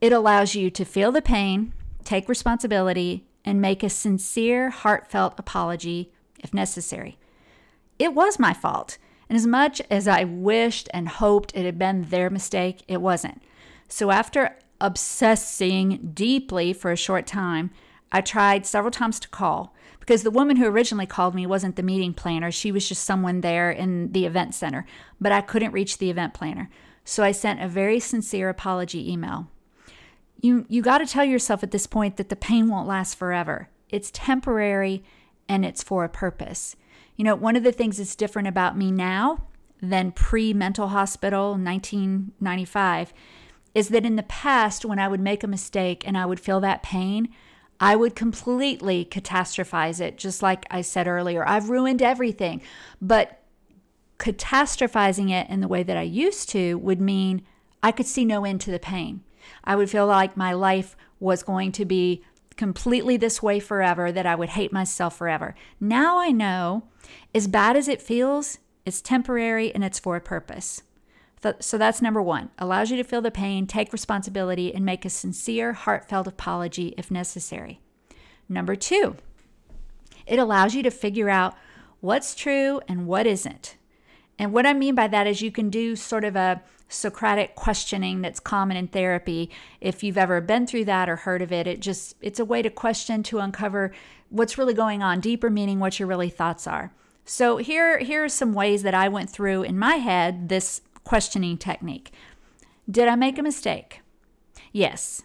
it 0.00 0.12
allows 0.12 0.56
you 0.56 0.68
to 0.70 0.84
feel 0.84 1.12
the 1.12 1.22
pain, 1.22 1.74
take 2.02 2.28
responsibility, 2.28 3.24
and 3.44 3.60
make 3.60 3.84
a 3.84 3.88
sincere, 3.88 4.70
heartfelt 4.70 5.34
apology 5.38 6.10
if 6.40 6.52
necessary. 6.52 7.18
It 8.00 8.14
was 8.14 8.40
my 8.40 8.52
fault. 8.52 8.98
And 9.28 9.36
as 9.36 9.46
much 9.46 9.80
as 9.90 10.08
I 10.08 10.24
wished 10.24 10.88
and 10.92 11.08
hoped 11.08 11.52
it 11.54 11.64
had 11.64 11.78
been 11.78 12.06
their 12.06 12.30
mistake, 12.30 12.82
it 12.88 13.00
wasn't. 13.00 13.42
So 13.86 14.10
after 14.10 14.56
obsessing 14.80 16.10
deeply 16.14 16.72
for 16.72 16.92
a 16.92 16.96
short 16.96 17.26
time, 17.26 17.70
I 18.10 18.20
tried 18.20 18.66
several 18.66 18.90
times 18.90 19.20
to 19.20 19.28
call 19.28 19.74
because 20.00 20.22
the 20.22 20.30
woman 20.30 20.56
who 20.56 20.66
originally 20.66 21.06
called 21.06 21.34
me 21.34 21.46
wasn't 21.46 21.76
the 21.76 21.82
meeting 21.82 22.14
planner. 22.14 22.50
She 22.50 22.72
was 22.72 22.88
just 22.88 23.04
someone 23.04 23.42
there 23.42 23.70
in 23.70 24.12
the 24.12 24.24
event 24.24 24.54
center, 24.54 24.86
but 25.20 25.32
I 25.32 25.42
couldn't 25.42 25.72
reach 25.72 25.98
the 25.98 26.10
event 26.10 26.32
planner. 26.32 26.70
So 27.04 27.22
I 27.22 27.32
sent 27.32 27.62
a 27.62 27.68
very 27.68 28.00
sincere 28.00 28.48
apology 28.48 29.10
email. 29.10 29.48
You, 30.40 30.64
you 30.68 30.82
got 30.82 30.98
to 30.98 31.06
tell 31.06 31.24
yourself 31.24 31.62
at 31.62 31.72
this 31.72 31.86
point 31.86 32.16
that 32.16 32.28
the 32.28 32.36
pain 32.36 32.68
won't 32.68 32.88
last 32.88 33.14
forever. 33.14 33.68
It's 33.90 34.10
temporary 34.12 35.02
and 35.48 35.64
it's 35.64 35.82
for 35.82 36.04
a 36.04 36.08
purpose. 36.08 36.76
You 37.16 37.24
know, 37.24 37.34
one 37.34 37.56
of 37.56 37.64
the 37.64 37.72
things 37.72 37.98
that's 37.98 38.14
different 38.14 38.48
about 38.48 38.78
me 38.78 38.90
now 38.90 39.44
than 39.82 40.12
pre 40.12 40.52
mental 40.52 40.88
hospital 40.88 41.50
1995 41.50 43.12
is 43.74 43.88
that 43.88 44.04
in 44.04 44.16
the 44.16 44.22
past, 44.22 44.84
when 44.84 44.98
I 44.98 45.08
would 45.08 45.20
make 45.20 45.44
a 45.44 45.48
mistake 45.48 46.06
and 46.06 46.16
I 46.16 46.26
would 46.26 46.40
feel 46.40 46.60
that 46.60 46.82
pain, 46.82 47.28
I 47.80 47.94
would 47.94 48.16
completely 48.16 49.04
catastrophize 49.04 50.00
it, 50.00 50.18
just 50.18 50.42
like 50.42 50.66
I 50.70 50.80
said 50.80 51.06
earlier. 51.06 51.46
I've 51.46 51.70
ruined 51.70 52.02
everything. 52.02 52.60
But 53.00 53.40
catastrophizing 54.18 55.30
it 55.30 55.48
in 55.48 55.60
the 55.60 55.68
way 55.68 55.82
that 55.84 55.96
I 55.96 56.02
used 56.02 56.48
to 56.50 56.76
would 56.78 57.00
mean 57.00 57.42
I 57.82 57.92
could 57.92 58.06
see 58.06 58.24
no 58.24 58.44
end 58.44 58.60
to 58.62 58.72
the 58.72 58.80
pain. 58.80 59.22
I 59.62 59.76
would 59.76 59.88
feel 59.88 60.06
like 60.06 60.36
my 60.36 60.52
life 60.52 60.96
was 61.20 61.42
going 61.42 61.72
to 61.72 61.84
be 61.84 62.24
completely 62.56 63.16
this 63.16 63.40
way 63.40 63.60
forever, 63.60 64.10
that 64.10 64.26
I 64.26 64.34
would 64.34 64.50
hate 64.50 64.72
myself 64.72 65.16
forever. 65.16 65.54
Now 65.78 66.18
I 66.18 66.30
know, 66.30 66.88
as 67.32 67.46
bad 67.46 67.76
as 67.76 67.86
it 67.86 68.02
feels, 68.02 68.58
it's 68.84 69.00
temporary, 69.00 69.72
and 69.72 69.84
it's 69.84 70.00
for 70.00 70.16
a 70.16 70.20
purpose. 70.20 70.82
So 71.60 71.78
that's 71.78 72.02
number 72.02 72.22
one. 72.22 72.50
Allows 72.58 72.90
you 72.90 72.96
to 72.96 73.04
feel 73.04 73.20
the 73.20 73.30
pain, 73.30 73.66
take 73.66 73.92
responsibility, 73.92 74.74
and 74.74 74.84
make 74.84 75.04
a 75.04 75.10
sincere, 75.10 75.72
heartfelt 75.72 76.26
apology 76.26 76.94
if 76.96 77.10
necessary. 77.10 77.80
Number 78.48 78.74
two, 78.74 79.16
it 80.26 80.38
allows 80.38 80.74
you 80.74 80.82
to 80.82 80.90
figure 80.90 81.28
out 81.28 81.54
what's 82.00 82.34
true 82.34 82.80
and 82.88 83.06
what 83.06 83.26
isn't. 83.26 83.76
And 84.38 84.52
what 84.52 84.66
I 84.66 84.72
mean 84.72 84.94
by 84.94 85.08
that 85.08 85.26
is 85.26 85.42
you 85.42 85.50
can 85.50 85.70
do 85.70 85.96
sort 85.96 86.24
of 86.24 86.36
a 86.36 86.62
Socratic 86.90 87.54
questioning 87.54 88.22
that's 88.22 88.40
common 88.40 88.76
in 88.76 88.88
therapy. 88.88 89.50
If 89.78 90.02
you've 90.02 90.16
ever 90.16 90.40
been 90.40 90.66
through 90.66 90.86
that 90.86 91.08
or 91.08 91.16
heard 91.16 91.42
of 91.42 91.52
it, 91.52 91.66
it 91.66 91.80
just 91.80 92.16
it's 92.22 92.40
a 92.40 92.46
way 92.46 92.62
to 92.62 92.70
question 92.70 93.22
to 93.24 93.40
uncover 93.40 93.92
what's 94.30 94.56
really 94.56 94.72
going 94.72 95.02
on, 95.02 95.20
deeper 95.20 95.50
meaning 95.50 95.80
what 95.80 95.98
your 95.98 96.08
really 96.08 96.30
thoughts 96.30 96.66
are. 96.66 96.90
So 97.26 97.58
here 97.58 97.98
here 97.98 98.24
are 98.24 98.28
some 98.30 98.54
ways 98.54 98.84
that 98.84 98.94
I 98.94 99.08
went 99.08 99.28
through 99.28 99.64
in 99.64 99.78
my 99.78 99.96
head 99.96 100.48
this 100.48 100.80
questioning 101.08 101.56
technique. 101.56 102.12
Did 102.88 103.08
I 103.08 103.16
make 103.16 103.38
a 103.38 103.42
mistake? 103.42 104.02
Yes. 104.72 105.22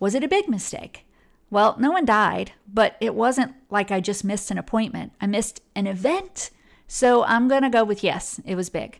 Was 0.00 0.16
it 0.16 0.24
a 0.24 0.28
big 0.28 0.48
mistake? 0.48 1.06
Well, 1.48 1.76
no 1.78 1.92
one 1.92 2.04
died, 2.04 2.50
but 2.66 2.96
it 3.00 3.14
wasn't 3.14 3.54
like 3.70 3.92
I 3.92 4.00
just 4.00 4.24
missed 4.24 4.50
an 4.50 4.58
appointment. 4.58 5.12
I 5.20 5.28
missed 5.28 5.62
an 5.76 5.86
event. 5.86 6.50
So 6.88 7.22
I'm 7.22 7.46
going 7.46 7.62
to 7.62 7.70
go 7.70 7.84
with 7.84 8.02
yes, 8.02 8.40
it 8.44 8.56
was 8.56 8.68
big. 8.68 8.98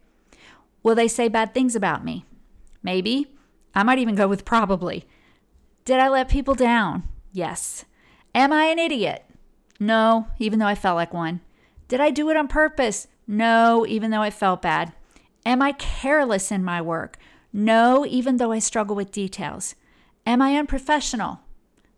Will 0.85 0.95
they 0.95 1.09
say 1.09 1.27
bad 1.27 1.53
things 1.53 1.75
about 1.75 2.05
me? 2.05 2.25
Maybe. 2.85 3.35
I 3.75 3.83
might 3.83 3.99
even 3.99 4.15
go 4.15 4.29
with 4.29 4.45
probably. 4.45 5.05
Did 5.85 5.99
I 5.99 6.09
let 6.09 6.29
people 6.29 6.55
down? 6.55 7.03
Yes. 7.33 7.85
Am 8.33 8.53
I 8.53 8.67
an 8.67 8.79
idiot? 8.79 9.25
No, 9.81 10.29
even 10.39 10.61
though 10.61 10.67
I 10.67 10.77
felt 10.77 10.95
like 10.95 11.13
one. 11.13 11.41
Did 11.89 12.01
I 12.01 12.11
do 12.11 12.31
it 12.31 12.37
on 12.37 12.47
purpose? 12.47 13.09
No, 13.27 13.85
even 13.89 14.13
though 14.13 14.23
I 14.23 14.31
felt 14.31 14.63
bad. 14.63 14.93
Am 15.45 15.61
I 15.61 15.73
careless 15.73 16.53
in 16.53 16.65
my 16.65 16.81
work? 16.81 17.19
No, 17.53 18.07
even 18.07 18.37
though 18.37 18.53
I 18.53 18.59
struggle 18.59 18.97
with 18.97 19.13
details. 19.13 19.75
Am 20.25 20.41
I 20.41 20.57
unprofessional? 20.57 21.41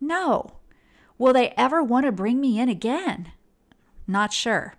No. 0.01 0.53
Will 1.19 1.33
they 1.33 1.51
ever 1.51 1.83
want 1.83 2.07
to 2.07 2.13
bring 2.13 2.41
me 2.41 2.59
in 2.59 2.69
again? 2.69 3.33
Not 4.07 4.33
sure. 4.33 4.75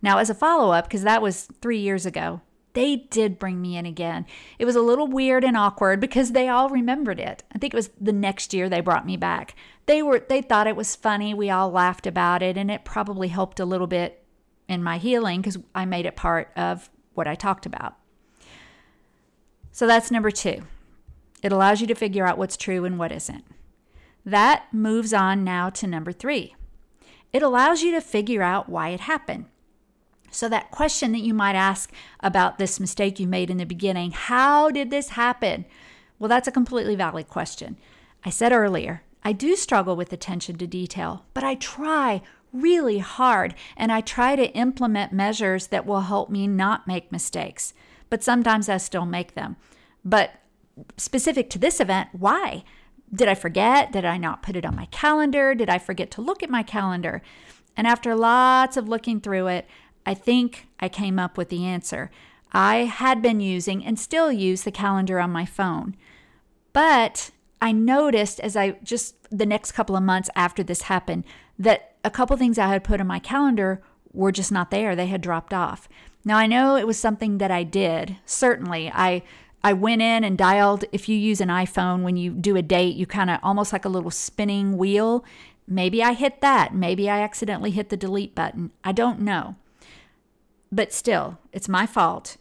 Now, 0.00 0.18
as 0.18 0.30
a 0.30 0.34
follow 0.34 0.72
up, 0.72 0.86
because 0.86 1.02
that 1.02 1.22
was 1.22 1.48
three 1.60 1.78
years 1.78 2.06
ago, 2.06 2.40
they 2.76 2.96
did 2.96 3.38
bring 3.38 3.62
me 3.62 3.76
in 3.76 3.86
again. 3.86 4.26
It 4.58 4.66
was 4.66 4.76
a 4.76 4.82
little 4.82 5.06
weird 5.06 5.44
and 5.44 5.56
awkward 5.56 5.98
because 5.98 6.32
they 6.32 6.48
all 6.48 6.68
remembered 6.68 7.18
it. 7.18 7.42
I 7.54 7.58
think 7.58 7.72
it 7.72 7.76
was 7.76 7.88
the 7.98 8.12
next 8.12 8.52
year 8.52 8.68
they 8.68 8.82
brought 8.82 9.06
me 9.06 9.16
back. 9.16 9.54
They 9.86 10.02
were 10.02 10.18
they 10.20 10.42
thought 10.42 10.66
it 10.66 10.76
was 10.76 10.94
funny. 10.94 11.32
We 11.32 11.48
all 11.48 11.70
laughed 11.70 12.06
about 12.06 12.42
it 12.42 12.58
and 12.58 12.70
it 12.70 12.84
probably 12.84 13.28
helped 13.28 13.60
a 13.60 13.64
little 13.64 13.86
bit 13.86 14.22
in 14.68 14.82
my 14.82 14.98
healing 14.98 15.42
cuz 15.42 15.56
I 15.74 15.86
made 15.86 16.04
it 16.04 16.16
part 16.16 16.52
of 16.54 16.90
what 17.16 17.26
I 17.26 17.34
talked 17.34 17.66
about. 17.66 17.96
So 19.72 19.86
that's 19.86 20.10
number 20.10 20.30
2. 20.30 20.62
It 21.42 21.52
allows 21.52 21.80
you 21.80 21.86
to 21.86 21.94
figure 21.94 22.26
out 22.26 22.38
what's 22.38 22.56
true 22.56 22.84
and 22.84 22.98
what 22.98 23.12
isn't. 23.12 23.44
That 24.24 24.64
moves 24.72 25.12
on 25.12 25.44
now 25.44 25.70
to 25.70 25.86
number 25.86 26.10
three. 26.10 26.56
It 27.32 27.42
allows 27.42 27.82
you 27.82 27.92
to 27.92 28.00
figure 28.00 28.42
out 28.42 28.68
why 28.68 28.88
it 28.88 29.00
happened. 29.00 29.46
So, 30.32 30.48
that 30.48 30.72
question 30.72 31.12
that 31.12 31.20
you 31.20 31.32
might 31.32 31.54
ask 31.54 31.92
about 32.20 32.58
this 32.58 32.80
mistake 32.80 33.20
you 33.20 33.28
made 33.28 33.48
in 33.48 33.56
the 33.58 33.64
beginning 33.64 34.10
how 34.10 34.70
did 34.70 34.90
this 34.90 35.10
happen? 35.10 35.64
Well, 36.18 36.28
that's 36.28 36.48
a 36.48 36.52
completely 36.52 36.96
valid 36.96 37.28
question. 37.28 37.76
I 38.24 38.30
said 38.30 38.52
earlier, 38.52 39.02
I 39.22 39.32
do 39.32 39.54
struggle 39.54 39.94
with 39.94 40.12
attention 40.12 40.58
to 40.58 40.66
detail, 40.66 41.24
but 41.32 41.44
I 41.44 41.54
try 41.54 42.22
really 42.60 42.98
hard 42.98 43.54
and 43.76 43.90
I 43.90 44.00
try 44.00 44.36
to 44.36 44.52
implement 44.52 45.12
measures 45.12 45.68
that 45.68 45.86
will 45.86 46.02
help 46.02 46.30
me 46.30 46.46
not 46.46 46.86
make 46.86 47.12
mistakes. 47.12 47.74
But 48.10 48.22
sometimes 48.22 48.68
I 48.68 48.76
still 48.76 49.06
make 49.06 49.34
them. 49.34 49.56
But 50.04 50.30
specific 50.96 51.50
to 51.50 51.58
this 51.58 51.80
event, 51.80 52.10
why? 52.12 52.64
Did 53.12 53.28
I 53.28 53.34
forget? 53.34 53.92
Did 53.92 54.04
I 54.04 54.16
not 54.16 54.42
put 54.42 54.56
it 54.56 54.64
on 54.64 54.76
my 54.76 54.86
calendar? 54.86 55.54
Did 55.54 55.70
I 55.70 55.78
forget 55.78 56.10
to 56.12 56.20
look 56.20 56.42
at 56.42 56.50
my 56.50 56.62
calendar? 56.62 57.22
And 57.76 57.86
after 57.86 58.14
lots 58.14 58.76
of 58.76 58.88
looking 58.88 59.20
through 59.20 59.48
it, 59.48 59.66
I 60.04 60.14
think 60.14 60.68
I 60.80 60.88
came 60.88 61.18
up 61.18 61.36
with 61.36 61.48
the 61.48 61.64
answer. 61.64 62.10
I 62.52 62.84
had 62.84 63.20
been 63.22 63.40
using 63.40 63.84
and 63.84 63.98
still 63.98 64.32
use 64.32 64.62
the 64.62 64.70
calendar 64.70 65.18
on 65.18 65.30
my 65.30 65.44
phone. 65.44 65.96
But 66.72 67.30
I 67.60 67.72
noticed 67.72 68.38
as 68.40 68.56
I 68.56 68.72
just 68.82 69.16
the 69.30 69.46
next 69.46 69.72
couple 69.72 69.96
of 69.96 70.02
months 70.02 70.30
after 70.36 70.62
this 70.62 70.82
happened 70.82 71.24
that 71.58 71.95
a 72.06 72.10
couple 72.10 72.36
things 72.36 72.56
I 72.56 72.68
had 72.68 72.84
put 72.84 73.00
on 73.00 73.06
my 73.08 73.18
calendar 73.18 73.82
were 74.12 74.30
just 74.30 74.52
not 74.52 74.70
there. 74.70 74.94
They 74.94 75.08
had 75.08 75.20
dropped 75.20 75.52
off. 75.52 75.88
Now 76.24 76.38
I 76.38 76.46
know 76.46 76.76
it 76.76 76.86
was 76.86 76.98
something 76.98 77.38
that 77.38 77.50
I 77.50 77.64
did. 77.64 78.16
Certainly, 78.24 78.90
I 78.94 79.22
I 79.64 79.72
went 79.72 80.02
in 80.02 80.22
and 80.22 80.38
dialed. 80.38 80.84
If 80.92 81.08
you 81.08 81.16
use 81.16 81.40
an 81.40 81.48
iPhone, 81.48 82.02
when 82.02 82.16
you 82.16 82.30
do 82.30 82.56
a 82.56 82.62
date, 82.62 82.94
you 82.94 83.06
kind 83.06 83.28
of 83.28 83.40
almost 83.42 83.72
like 83.72 83.84
a 83.84 83.88
little 83.90 84.12
spinning 84.12 84.76
wheel. 84.76 85.24
Maybe 85.66 86.00
I 86.02 86.12
hit 86.12 86.40
that. 86.40 86.72
Maybe 86.72 87.10
I 87.10 87.20
accidentally 87.20 87.72
hit 87.72 87.88
the 87.88 87.96
delete 87.96 88.36
button. 88.36 88.70
I 88.84 88.92
don't 88.92 89.20
know. 89.20 89.56
But 90.70 90.92
still, 90.92 91.38
it's 91.52 91.68
my 91.68 91.86
fault. 91.86 92.36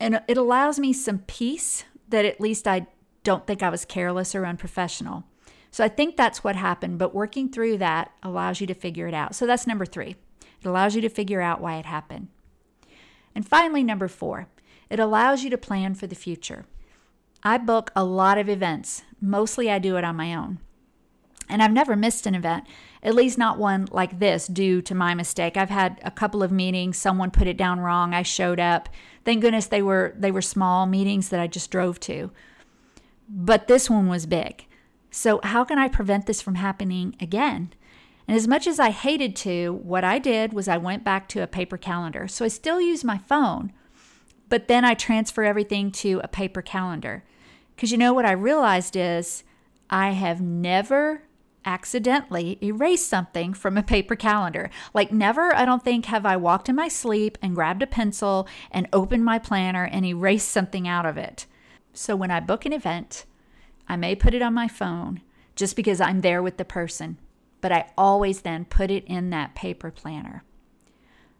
And 0.00 0.22
it 0.26 0.38
allows 0.38 0.78
me 0.78 0.94
some 0.94 1.18
peace 1.26 1.84
that 2.08 2.24
at 2.24 2.40
least 2.40 2.66
I 2.66 2.86
don't 3.22 3.46
think 3.46 3.62
I 3.62 3.68
was 3.68 3.84
careless 3.84 4.34
or 4.34 4.46
unprofessional. 4.46 5.24
So 5.76 5.84
I 5.84 5.88
think 5.88 6.16
that's 6.16 6.42
what 6.42 6.56
happened. 6.56 6.96
But 6.96 7.14
working 7.14 7.50
through 7.50 7.76
that 7.76 8.10
allows 8.22 8.62
you 8.62 8.66
to 8.66 8.72
figure 8.72 9.08
it 9.08 9.12
out. 9.12 9.34
So 9.34 9.46
that's 9.46 9.66
number 9.66 9.84
three. 9.84 10.16
It 10.40 10.66
allows 10.66 10.94
you 10.94 11.02
to 11.02 11.10
figure 11.10 11.42
out 11.42 11.60
why 11.60 11.76
it 11.76 11.84
happened. 11.84 12.28
And 13.34 13.46
finally, 13.46 13.84
number 13.84 14.08
four, 14.08 14.48
it 14.88 14.98
allows 14.98 15.44
you 15.44 15.50
to 15.50 15.58
plan 15.58 15.94
for 15.94 16.06
the 16.06 16.14
future. 16.14 16.64
I 17.42 17.58
book 17.58 17.90
a 17.94 18.04
lot 18.04 18.38
of 18.38 18.48
events. 18.48 19.02
Mostly 19.20 19.70
I 19.70 19.78
do 19.78 19.98
it 19.98 20.04
on 20.04 20.16
my 20.16 20.34
own. 20.34 20.60
And 21.46 21.62
I've 21.62 21.72
never 21.72 21.94
missed 21.94 22.24
an 22.24 22.34
event, 22.34 22.64
at 23.02 23.14
least 23.14 23.36
not 23.36 23.58
one 23.58 23.86
like 23.90 24.18
this 24.18 24.46
due 24.46 24.80
to 24.80 24.94
my 24.94 25.12
mistake. 25.12 25.58
I've 25.58 25.68
had 25.68 26.00
a 26.02 26.10
couple 26.10 26.42
of 26.42 26.50
meetings, 26.50 26.96
someone 26.96 27.30
put 27.30 27.48
it 27.48 27.58
down 27.58 27.80
wrong, 27.80 28.14
I 28.14 28.22
showed 28.22 28.58
up. 28.58 28.88
Thank 29.26 29.42
goodness 29.42 29.66
they 29.66 29.82
were 29.82 30.14
they 30.16 30.30
were 30.30 30.40
small 30.40 30.86
meetings 30.86 31.28
that 31.28 31.38
I 31.38 31.46
just 31.46 31.70
drove 31.70 32.00
to. 32.00 32.30
But 33.28 33.68
this 33.68 33.90
one 33.90 34.08
was 34.08 34.24
big. 34.24 34.64
So 35.10 35.40
how 35.42 35.64
can 35.64 35.78
I 35.78 35.88
prevent 35.88 36.26
this 36.26 36.42
from 36.42 36.56
happening 36.56 37.16
again? 37.20 37.72
And 38.28 38.36
as 38.36 38.48
much 38.48 38.66
as 38.66 38.80
I 38.80 38.90
hated 38.90 39.36
to, 39.36 39.74
what 39.82 40.04
I 40.04 40.18
did 40.18 40.52
was 40.52 40.68
I 40.68 40.76
went 40.78 41.04
back 41.04 41.28
to 41.28 41.42
a 41.42 41.46
paper 41.46 41.76
calendar. 41.76 42.26
So 42.26 42.44
I 42.44 42.48
still 42.48 42.80
use 42.80 43.04
my 43.04 43.18
phone, 43.18 43.72
but 44.48 44.68
then 44.68 44.84
I 44.84 44.94
transfer 44.94 45.44
everything 45.44 45.92
to 45.92 46.20
a 46.24 46.28
paper 46.28 46.62
calendar. 46.62 47.24
Because 47.74 47.92
you 47.92 47.98
know 47.98 48.12
what 48.12 48.26
I 48.26 48.32
realized 48.32 48.96
is 48.96 49.44
I 49.90 50.10
have 50.10 50.40
never 50.40 51.22
accidentally 51.64 52.58
erased 52.62 53.08
something 53.08 53.52
from 53.52 53.76
a 53.76 53.82
paper 53.82 54.16
calendar. 54.16 54.70
Like, 54.94 55.12
never, 55.12 55.54
I 55.54 55.64
don't 55.64 55.84
think, 55.84 56.06
have 56.06 56.24
I 56.24 56.36
walked 56.36 56.68
in 56.68 56.76
my 56.76 56.88
sleep 56.88 57.36
and 57.42 57.54
grabbed 57.54 57.82
a 57.82 57.86
pencil 57.86 58.46
and 58.70 58.88
opened 58.92 59.24
my 59.24 59.38
planner 59.38 59.84
and 59.84 60.06
erased 60.06 60.48
something 60.48 60.86
out 60.86 61.06
of 61.06 61.16
it. 61.18 61.46
So, 61.92 62.14
when 62.14 62.30
I 62.30 62.40
book 62.40 62.64
an 62.66 62.72
event, 62.72 63.24
I 63.88 63.96
may 63.96 64.14
put 64.14 64.34
it 64.34 64.42
on 64.42 64.54
my 64.54 64.68
phone 64.68 65.20
just 65.54 65.76
because 65.76 66.00
I'm 66.00 66.20
there 66.20 66.42
with 66.42 66.56
the 66.56 66.64
person, 66.64 67.18
but 67.60 67.72
I 67.72 67.90
always 67.96 68.42
then 68.42 68.64
put 68.64 68.90
it 68.90 69.04
in 69.06 69.30
that 69.30 69.54
paper 69.54 69.90
planner. 69.90 70.44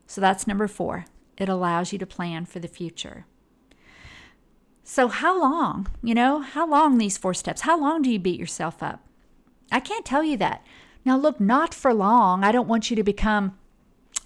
So, 0.06 0.20
that's 0.20 0.46
number 0.46 0.68
four 0.68 1.06
it 1.36 1.48
allows 1.48 1.92
you 1.92 1.98
to 1.98 2.06
plan 2.06 2.46
for 2.46 2.60
the 2.60 2.68
future. 2.68 3.26
So, 4.84 5.08
how 5.08 5.40
long, 5.40 5.88
you 6.02 6.14
know, 6.14 6.40
how 6.40 6.66
long 6.66 6.96
these 6.96 7.18
four 7.18 7.34
steps? 7.34 7.62
How 7.62 7.78
long 7.78 8.02
do 8.02 8.10
you 8.10 8.18
beat 8.18 8.38
yourself 8.38 8.82
up? 8.82 9.04
I 9.70 9.80
can't 9.80 10.04
tell 10.04 10.22
you 10.22 10.36
that. 10.38 10.64
Now, 11.04 11.16
look, 11.16 11.40
not 11.40 11.74
for 11.74 11.92
long. 11.92 12.44
I 12.44 12.52
don't 12.52 12.68
want 12.68 12.88
you 12.88 12.96
to 12.96 13.02
become 13.02 13.58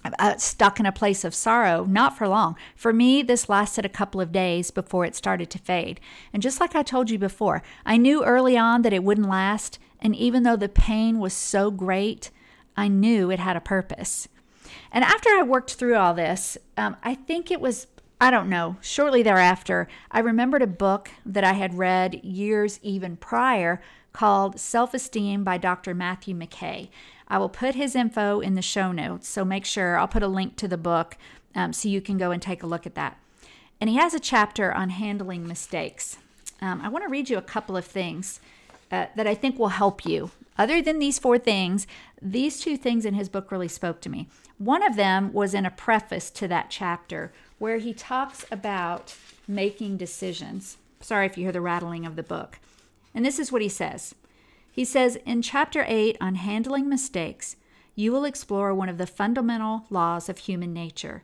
uh, 0.03 0.37
stuck 0.37 0.79
in 0.79 0.85
a 0.85 0.91
place 0.91 1.23
of 1.23 1.35
sorrow. 1.35 1.85
Not 1.85 2.17
for 2.17 2.27
long. 2.27 2.55
For 2.75 2.93
me, 2.93 3.21
this 3.21 3.49
lasted 3.49 3.85
a 3.85 3.89
couple 3.89 4.21
of 4.21 4.31
days 4.31 4.71
before 4.71 5.05
it 5.05 5.15
started 5.15 5.49
to 5.51 5.59
fade. 5.59 5.99
And 6.33 6.41
just 6.41 6.59
like 6.59 6.75
I 6.75 6.83
told 6.83 7.09
you 7.09 7.19
before, 7.19 7.61
I 7.85 7.97
knew 7.97 8.23
early 8.23 8.57
on 8.57 8.81
that 8.81 8.93
it 8.93 9.03
wouldn't 9.03 9.29
last. 9.29 9.79
And 9.99 10.15
even 10.15 10.43
though 10.43 10.55
the 10.55 10.69
pain 10.69 11.19
was 11.19 11.33
so 11.33 11.71
great, 11.71 12.31
I 12.75 12.87
knew 12.87 13.29
it 13.29 13.39
had 13.39 13.55
a 13.55 13.61
purpose. 13.61 14.27
And 14.91 15.03
after 15.03 15.29
I 15.29 15.43
worked 15.43 15.75
through 15.75 15.95
all 15.95 16.13
this, 16.13 16.57
um, 16.77 16.97
I 17.03 17.15
think 17.15 17.51
it 17.51 17.61
was, 17.61 17.87
I 18.19 18.31
don't 18.31 18.49
know, 18.49 18.77
shortly 18.81 19.23
thereafter, 19.23 19.87
I 20.09 20.19
remembered 20.19 20.61
a 20.61 20.67
book 20.67 21.11
that 21.25 21.43
I 21.43 21.53
had 21.53 21.77
read 21.77 22.23
years 22.23 22.79
even 22.81 23.17
prior 23.17 23.81
called 24.13 24.59
Self 24.59 24.93
Esteem 24.93 25.43
by 25.43 25.57
Dr. 25.57 25.93
Matthew 25.93 26.35
McKay. 26.35 26.89
I 27.31 27.37
will 27.37 27.47
put 27.47 27.75
his 27.75 27.95
info 27.95 28.41
in 28.41 28.55
the 28.55 28.61
show 28.61 28.91
notes, 28.91 29.25
so 29.25 29.45
make 29.45 29.63
sure 29.63 29.97
I'll 29.97 30.07
put 30.09 30.21
a 30.21 30.27
link 30.27 30.57
to 30.57 30.67
the 30.67 30.77
book 30.77 31.15
um, 31.55 31.71
so 31.71 31.87
you 31.87 32.01
can 32.01 32.17
go 32.17 32.31
and 32.31 32.41
take 32.41 32.61
a 32.61 32.67
look 32.67 32.85
at 32.85 32.95
that. 32.95 33.17
And 33.79 33.89
he 33.89 33.95
has 33.95 34.13
a 34.13 34.19
chapter 34.19 34.73
on 34.73 34.89
handling 34.89 35.47
mistakes. 35.47 36.17
Um, 36.61 36.81
I 36.81 36.89
want 36.89 37.05
to 37.05 37.09
read 37.09 37.29
you 37.29 37.37
a 37.37 37.41
couple 37.41 37.77
of 37.77 37.85
things 37.85 38.41
uh, 38.91 39.05
that 39.15 39.27
I 39.27 39.33
think 39.33 39.57
will 39.57 39.69
help 39.69 40.05
you. 40.05 40.31
Other 40.57 40.81
than 40.81 40.99
these 40.99 41.19
four 41.19 41.39
things, 41.39 41.87
these 42.21 42.59
two 42.59 42.75
things 42.75 43.05
in 43.05 43.13
his 43.13 43.29
book 43.29 43.49
really 43.49 43.69
spoke 43.69 44.01
to 44.01 44.09
me. 44.09 44.27
One 44.57 44.83
of 44.83 44.97
them 44.97 45.31
was 45.31 45.53
in 45.53 45.65
a 45.65 45.71
preface 45.71 46.31
to 46.31 46.49
that 46.49 46.69
chapter 46.69 47.31
where 47.59 47.77
he 47.77 47.93
talks 47.93 48.45
about 48.51 49.15
making 49.47 49.95
decisions. 49.95 50.77
Sorry 50.99 51.27
if 51.27 51.37
you 51.37 51.45
hear 51.45 51.53
the 51.53 51.61
rattling 51.61 52.05
of 52.05 52.17
the 52.17 52.23
book. 52.23 52.59
And 53.15 53.25
this 53.25 53.39
is 53.39 53.53
what 53.53 53.61
he 53.61 53.69
says. 53.69 54.15
He 54.71 54.85
says 54.85 55.17
in 55.25 55.41
chapter 55.41 55.83
8 55.87 56.17
on 56.21 56.35
handling 56.35 56.87
mistakes, 56.87 57.57
you 57.93 58.11
will 58.11 58.23
explore 58.23 58.73
one 58.73 58.89
of 58.89 58.97
the 58.97 59.05
fundamental 59.05 59.85
laws 59.89 60.29
of 60.29 60.39
human 60.39 60.71
nature. 60.73 61.23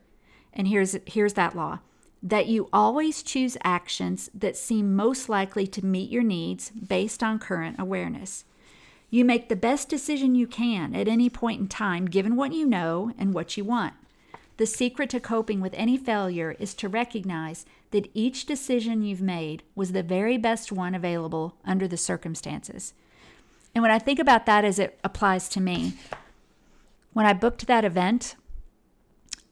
And 0.53 0.67
here's 0.67 0.97
here's 1.05 1.33
that 1.33 1.55
law 1.55 1.79
that 2.21 2.47
you 2.47 2.67
always 2.73 3.21
choose 3.21 3.57
actions 3.63 4.29
that 4.33 4.57
seem 4.57 4.95
most 4.95 5.29
likely 5.29 5.67
to 5.67 5.85
meet 5.85 6.09
your 6.09 6.23
needs 6.23 6.71
based 6.71 7.21
on 7.21 7.39
current 7.39 7.77
awareness. 7.79 8.43
You 9.09 9.23
make 9.23 9.47
the 9.47 9.55
best 9.55 9.87
decision 9.87 10.35
you 10.35 10.47
can 10.47 10.95
at 10.95 11.07
any 11.07 11.29
point 11.29 11.61
in 11.61 11.67
time, 11.67 12.05
given 12.05 12.35
what 12.35 12.53
you 12.53 12.65
know 12.65 13.13
and 13.17 13.33
what 13.33 13.55
you 13.55 13.63
want. 13.63 13.93
The 14.57 14.65
secret 14.65 15.11
to 15.11 15.19
coping 15.19 15.61
with 15.61 15.75
any 15.75 15.95
failure 15.95 16.55
is 16.59 16.73
to 16.75 16.89
recognize 16.89 17.65
that 17.91 18.09
each 18.13 18.45
decision 18.47 19.03
you've 19.03 19.21
made 19.21 19.63
was 19.75 19.91
the 19.91 20.03
very 20.03 20.37
best 20.37 20.71
one 20.71 20.95
available 20.95 21.55
under 21.63 21.87
the 21.87 21.95
circumstances. 21.97 22.93
And 23.77 23.83
when 23.83 23.91
I 23.91 23.99
think 23.99 24.17
about 24.17 24.47
that 24.47 24.65
as 24.65 24.79
it 24.79 24.97
applies 25.03 25.47
to 25.49 25.61
me, 25.61 25.93
when 27.13 27.27
I 27.27 27.33
booked 27.33 27.67
that 27.67 27.85
event, 27.85 28.35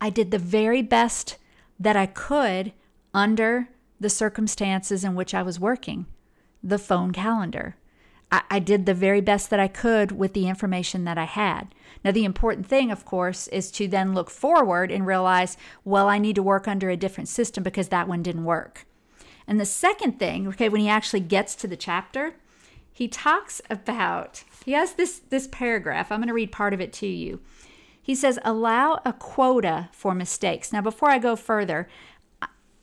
I 0.02 0.10
did 0.10 0.32
the 0.32 0.40
very 0.40 0.82
best 0.82 1.38
that 1.80 1.96
I 1.96 2.08
could 2.08 2.74
under 3.14 3.70
the 4.00 4.10
circumstances 4.10 5.04
in 5.04 5.14
which 5.14 5.36
I 5.36 5.44
was 5.44 5.60
working 5.60 6.08
the 6.64 6.80
phone 6.80 7.12
calendar. 7.12 7.76
I, 8.32 8.42
I, 8.50 8.58
did 8.58 8.88
the 8.88 8.96
very 8.96 9.22
best 9.22 9.52
that 9.52 9.60
I 9.60 9.68
could 9.68 10.12
with 10.12 10.34
the 10.34 10.48
information 10.48 11.04
that 11.04 11.20
I 11.20 11.26
had. 11.26 11.76
Now, 12.04 12.10
the 12.10 12.26
important 12.26 12.66
thing, 12.66 12.90
of 12.90 13.06
course, 13.06 13.48
is 13.50 13.70
to 13.74 13.88
then 13.88 14.16
look 14.16 14.32
forward 14.32 14.92
and 14.92 15.06
realize, 15.06 15.56
well, 15.84 16.10
I 16.10 16.18
need 16.18 16.36
to 16.38 16.42
work 16.42 16.68
under 16.68 16.90
a 16.90 16.98
different 16.98 17.30
system 17.30 17.64
because 17.64 17.90
that 17.90 18.08
one 18.08 18.24
didn't 18.24 18.46
work. 18.46 18.88
And 19.46 19.60
the 19.60 19.68
second 19.68 20.18
thing, 20.18 20.48
okay, 20.48 20.68
when 20.68 20.82
he 20.82 20.90
actually 20.90 21.20
gets 21.20 21.54
to 21.58 21.68
the 21.68 21.78
chapter, 21.78 22.34
he 22.96 23.10
talks 23.10 23.62
about, 23.70 24.46
he 24.64 24.72
has 24.72 24.94
this, 24.94 25.20
this 25.30 25.50
paragraph. 25.52 26.14
I'm 26.14 26.20
going 26.20 26.30
to 26.30 26.34
read 26.34 26.54
part 26.54 26.74
of 26.74 26.80
it 26.80 26.94
to 26.94 27.06
you. 27.06 27.42
He 28.02 28.16
says, 28.16 28.40
allow 28.46 29.02
a 29.04 29.12
quota 29.12 29.90
for 29.92 30.16
mistakes. 30.16 30.72
Now, 30.72 30.80
before 30.80 31.10
I 31.10 31.20
go 31.20 31.36
further, 31.36 31.90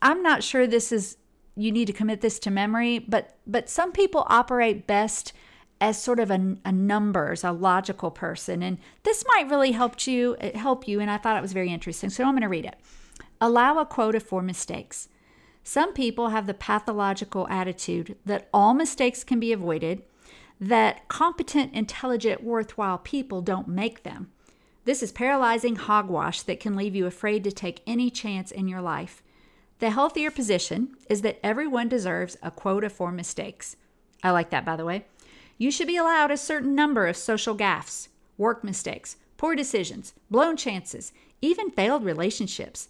I'm 0.03 0.23
not 0.23 0.43
sure 0.43 0.67
this 0.67 0.93
is, 0.93 1.17
you 1.57 1.73
need 1.73 1.87
to 1.87 1.95
commit 1.95 2.21
this 2.21 2.39
to 2.41 2.51
memory, 2.51 2.99
but, 2.99 3.39
but 3.47 3.71
some 3.71 3.91
people 3.91 4.27
operate 4.29 4.87
best 4.87 5.33
as 5.81 6.01
sort 6.01 6.21
of 6.21 6.31
a, 6.31 6.57
a 6.63 6.73
numbers, 6.73 7.43
a 7.43 7.51
logical 7.51 8.11
person. 8.11 8.63
And 8.63 8.77
this 9.05 9.25
might 9.29 9.49
really 9.49 9.73
help 9.73 10.07
you, 10.07 10.37
help 10.55 10.87
you. 10.87 11.01
And 11.01 11.11
I 11.11 11.17
thought 11.17 11.39
it 11.39 11.43
was 11.43 11.55
very 11.55 11.73
interesting. 11.73 12.11
So 12.11 12.25
I'm 12.25 12.33
going 12.33 12.43
to 12.43 12.49
read 12.49 12.67
it. 12.67 12.77
Allow 13.41 13.79
a 13.79 13.87
quota 13.87 14.21
for 14.21 14.43
mistakes. 14.43 15.09
Some 15.65 15.93
people 15.93 16.31
have 16.31 16.47
the 16.47 16.55
pathological 16.55 17.47
attitude 17.49 18.17
that 18.27 18.49
all 18.53 18.75
mistakes 18.75 19.25
can 19.25 19.39
be 19.39 19.53
avoided, 19.53 20.03
that 20.61 21.09
competent, 21.09 21.73
intelligent, 21.75 22.43
worthwhile 22.43 22.99
people 22.99 23.43
don't 23.43 23.69
make 23.69 24.03
them. 24.03 24.31
This 24.85 25.03
is 25.03 25.13
paralyzing 25.13 25.77
hogwash 25.77 26.43
that 26.43 26.61
can 26.61 26.75
leave 26.75 26.97
you 26.97 27.07
afraid 27.07 27.45
to 27.45 27.53
take 27.53 27.83
any 27.87 28.11
chance 28.11 28.51
in 28.51 28.67
your 28.67 28.81
life. 28.81 29.23
The 29.79 29.91
healthier 29.91 30.31
position 30.31 30.97
is 31.09 31.23
that 31.23 31.39
everyone 31.45 31.89
deserves 31.89 32.37
a 32.43 32.51
quota 32.51 32.91
for 32.91 33.13
mistakes. 33.13 33.77
I 34.23 34.31
like 34.31 34.51
that, 34.51 34.65
by 34.65 34.77
the 34.77 34.85
way. 34.85 35.05
You 35.59 35.71
should 35.71 35.87
be 35.87 35.97
allowed 35.97 36.31
a 36.31 36.37
certain 36.37 36.75
number 36.75 37.07
of 37.07 37.17
social 37.17 37.57
gaffes, 37.57 38.09
work 38.37 38.65
mistakes, 38.65 39.17
poor 39.37 39.55
decisions, 39.55 40.15
blown 40.31 40.57
chances, 40.57 41.13
even 41.41 41.71
failed 41.71 42.05
relationships. 42.05 42.89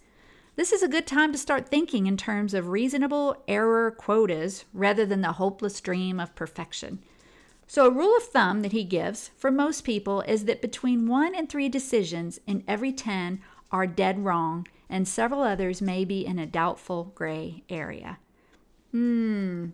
This 0.54 0.73
is 0.73 0.82
a 0.82 0.88
good 0.88 1.06
time 1.06 1.32
to 1.32 1.38
start 1.38 1.68
thinking 1.68 2.06
in 2.06 2.18
terms 2.18 2.52
of 2.52 2.68
reasonable 2.68 3.42
error 3.49 3.90
quotas 3.90 4.66
rather 4.75 5.06
than 5.06 5.23
the 5.23 5.32
hopeless 5.32 5.80
dream 5.80 6.21
of 6.21 6.35
perfection. 6.35 6.98
So, 7.66 7.87
a 7.87 7.90
rule 7.90 8.14
of 8.18 8.24
thumb 8.24 8.61
that 8.61 8.72
he 8.72 8.85
gives 8.85 9.31
for 9.38 9.50
most 9.50 9.83
people 9.83 10.20
is 10.22 10.44
that 10.44 10.61
between 10.61 11.09
one 11.09 11.35
and 11.35 11.48
three 11.48 11.70
decisions 11.70 12.38
in 12.46 12.64
every 12.68 12.92
10 12.92 13.40
are 13.70 13.87
dead 13.87 14.26
wrong, 14.26 14.68
and 14.90 15.09
several 15.09 15.40
others 15.40 15.81
may 15.81 16.05
be 16.05 16.26
in 16.26 16.38
a 16.38 16.44
doubtful 16.44 17.12
gray 17.14 17.62
area. 17.70 18.18
Hmm. 18.90 19.68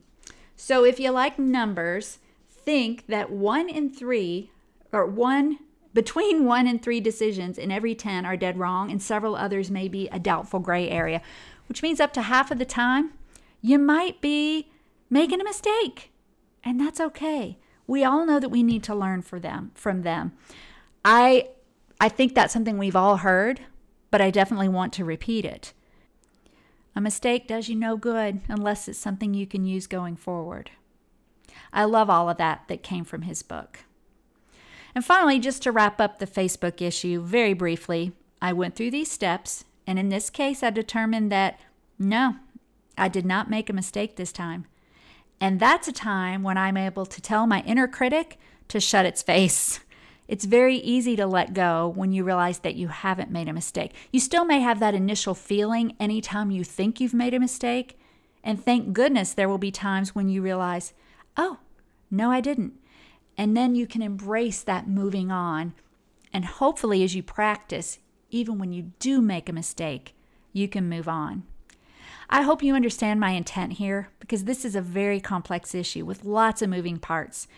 So, 0.55 0.85
if 0.85 1.01
you 1.01 1.11
like 1.11 1.41
numbers, 1.41 2.19
think 2.49 3.09
that 3.09 3.33
one 3.33 3.69
in 3.69 3.91
three, 3.91 4.53
or 4.93 5.07
one 5.07 5.59
between 5.95 6.45
one 6.45 6.67
and 6.67 6.83
three 6.83 7.01
decisions 7.01 7.59
in 7.59 7.71
every 7.71 7.95
10 7.95 8.25
are 8.25 8.37
dead 8.37 8.59
wrong, 8.59 8.91
and 8.91 9.03
several 9.03 9.35
others 9.35 9.71
may 9.71 9.89
be 9.89 10.09
a 10.09 10.19
doubtful 10.19 10.61
gray 10.61 10.89
area, 10.89 11.23
which 11.69 11.83
means 11.83 12.01
up 12.01 12.13
to 12.13 12.23
half 12.23 12.51
of 12.51 12.59
the 12.59 12.65
time 12.65 13.13
you 13.61 13.79
might 13.79 14.21
be 14.21 14.71
making 15.11 15.41
a 15.41 15.45
mistake, 15.45 16.13
and 16.63 16.81
that's 16.81 17.01
okay 17.01 17.59
we 17.89 18.05
all 18.05 18.25
know 18.27 18.39
that 18.39 18.51
we 18.51 18.63
need 18.63 18.85
to 18.85 18.95
learn 18.95 19.23
for 19.23 19.41
them 19.41 19.73
from 19.75 20.03
them. 20.03 20.33
I 21.05 21.49
I 22.01 22.09
think 22.09 22.35
that's 22.35 22.53
something 22.53 22.79
we've 22.79 22.95
all 22.95 23.17
heard, 23.17 23.63
but 24.13 24.21
I 24.21 24.31
definitely 24.31 24.69
want 24.69 24.93
to 24.93 25.05
repeat 25.05 25.45
it. 25.45 25.73
A 26.95 27.01
mistake 27.01 27.49
does 27.49 27.69
you 27.69 27.75
no 27.75 27.97
good 27.97 28.41
unless 28.47 28.87
it's 28.87 28.99
something 28.99 29.35
you 29.35 29.47
can 29.47 29.65
use 29.65 29.89
going 29.89 30.15
forward. 30.15 30.71
I 31.73 31.85
love 31.85 32.09
all 32.09 32.29
of 32.29 32.37
that 32.37 32.65
that 32.69 32.85
came 32.85 33.05
from 33.05 33.23
his 33.23 33.43
book. 33.43 33.81
And 34.99 35.05
finally, 35.05 35.39
just 35.39 35.63
to 35.63 35.71
wrap 35.71 36.01
up 36.01 36.19
the 36.19 36.27
Facebook 36.27 36.83
issue 36.83 37.23
very 37.23 37.53
briefly, 37.53 38.11
I 38.43 38.53
went 38.53 38.75
through 38.75 38.91
these 38.91 39.09
steps, 39.09 39.65
and 39.87 39.97
in 39.97 40.09
this 40.09 40.29
case, 40.29 40.61
I 40.61 40.71
determined 40.71 41.31
that 41.31 41.61
no, 42.01 42.35
I 42.97 43.07
did 43.07 43.25
not 43.25 43.49
make 43.49 43.71
a 43.71 43.73
mistake 43.73 44.17
this 44.17 44.33
time. 44.33 44.67
And 45.41 45.61
that's 45.61 45.87
a 45.87 45.93
time 45.93 46.43
when 46.43 46.59
I'm 46.59 46.77
able 46.77 47.07
to 47.07 47.21
tell 47.21 47.47
my 47.47 47.61
inner 47.61 47.87
critic 47.87 48.41
to 48.67 48.81
shut 48.81 49.07
its 49.07 49.23
face. 49.23 49.79
It's 50.27 50.45
very 50.45 50.79
easy 50.79 51.15
to 51.15 51.29
let 51.29 51.55
go 51.55 51.93
when 51.95 52.11
you 52.11 52.25
realize 52.25 52.59
that 52.59 52.75
you 52.75 52.89
haven't 52.89 53.31
made 53.31 53.47
a 53.47 53.53
mistake. 53.53 53.93
You 54.13 54.19
still 54.19 54.45
may 54.45 54.63
have 54.63 54.81
that 54.81 54.97
initial 54.97 55.37
feeling 55.37 55.95
anytime 56.01 56.51
you 56.51 56.65
think 56.65 57.01
you've 57.01 57.15
made 57.15 57.35
a 57.35 57.39
mistake. 57.39 57.97
And 58.43 58.61
thank 58.61 58.95
goodness 58.95 59.33
there 59.33 59.49
will 59.49 59.59
be 59.59 59.71
times 59.71 60.17
when 60.17 60.29
you 60.29 60.43
realize, 60.43 60.93
oh, 61.37 61.59
no, 62.11 62.33
I 62.33 62.41
didn't. 62.41 62.73
And 63.39 63.57
then 63.57 63.77
you 63.77 63.87
can 63.87 64.03
embrace 64.03 64.63
that 64.63 64.89
moving 64.89 65.31
on. 65.31 65.73
And 66.33 66.45
hopefully, 66.45 67.05
as 67.05 67.15
you 67.15 67.23
practice, 67.23 68.01
even 68.31 68.59
when 68.59 68.73
you 68.73 68.93
do 68.99 69.23
make 69.23 69.49
a 69.49 69.53
mistake, 69.55 70.15
you 70.53 70.69
can 70.69 70.89
move 70.89 71.09
on. 71.09 71.45
I 72.29 72.43
hope 72.43 72.63
you 72.63 72.75
understand 72.75 73.21
my 73.21 73.31
intent 73.31 73.75
here 73.75 74.11
because 74.21 74.45
this 74.45 74.65
is 74.65 74.75
a 74.75 74.83
very 74.83 75.21
complex 75.21 75.75
issue 75.75 76.05
with 76.05 76.27
lots 76.27 76.61
of 76.61 76.69
moving 76.69 76.99
parts. 76.99 77.49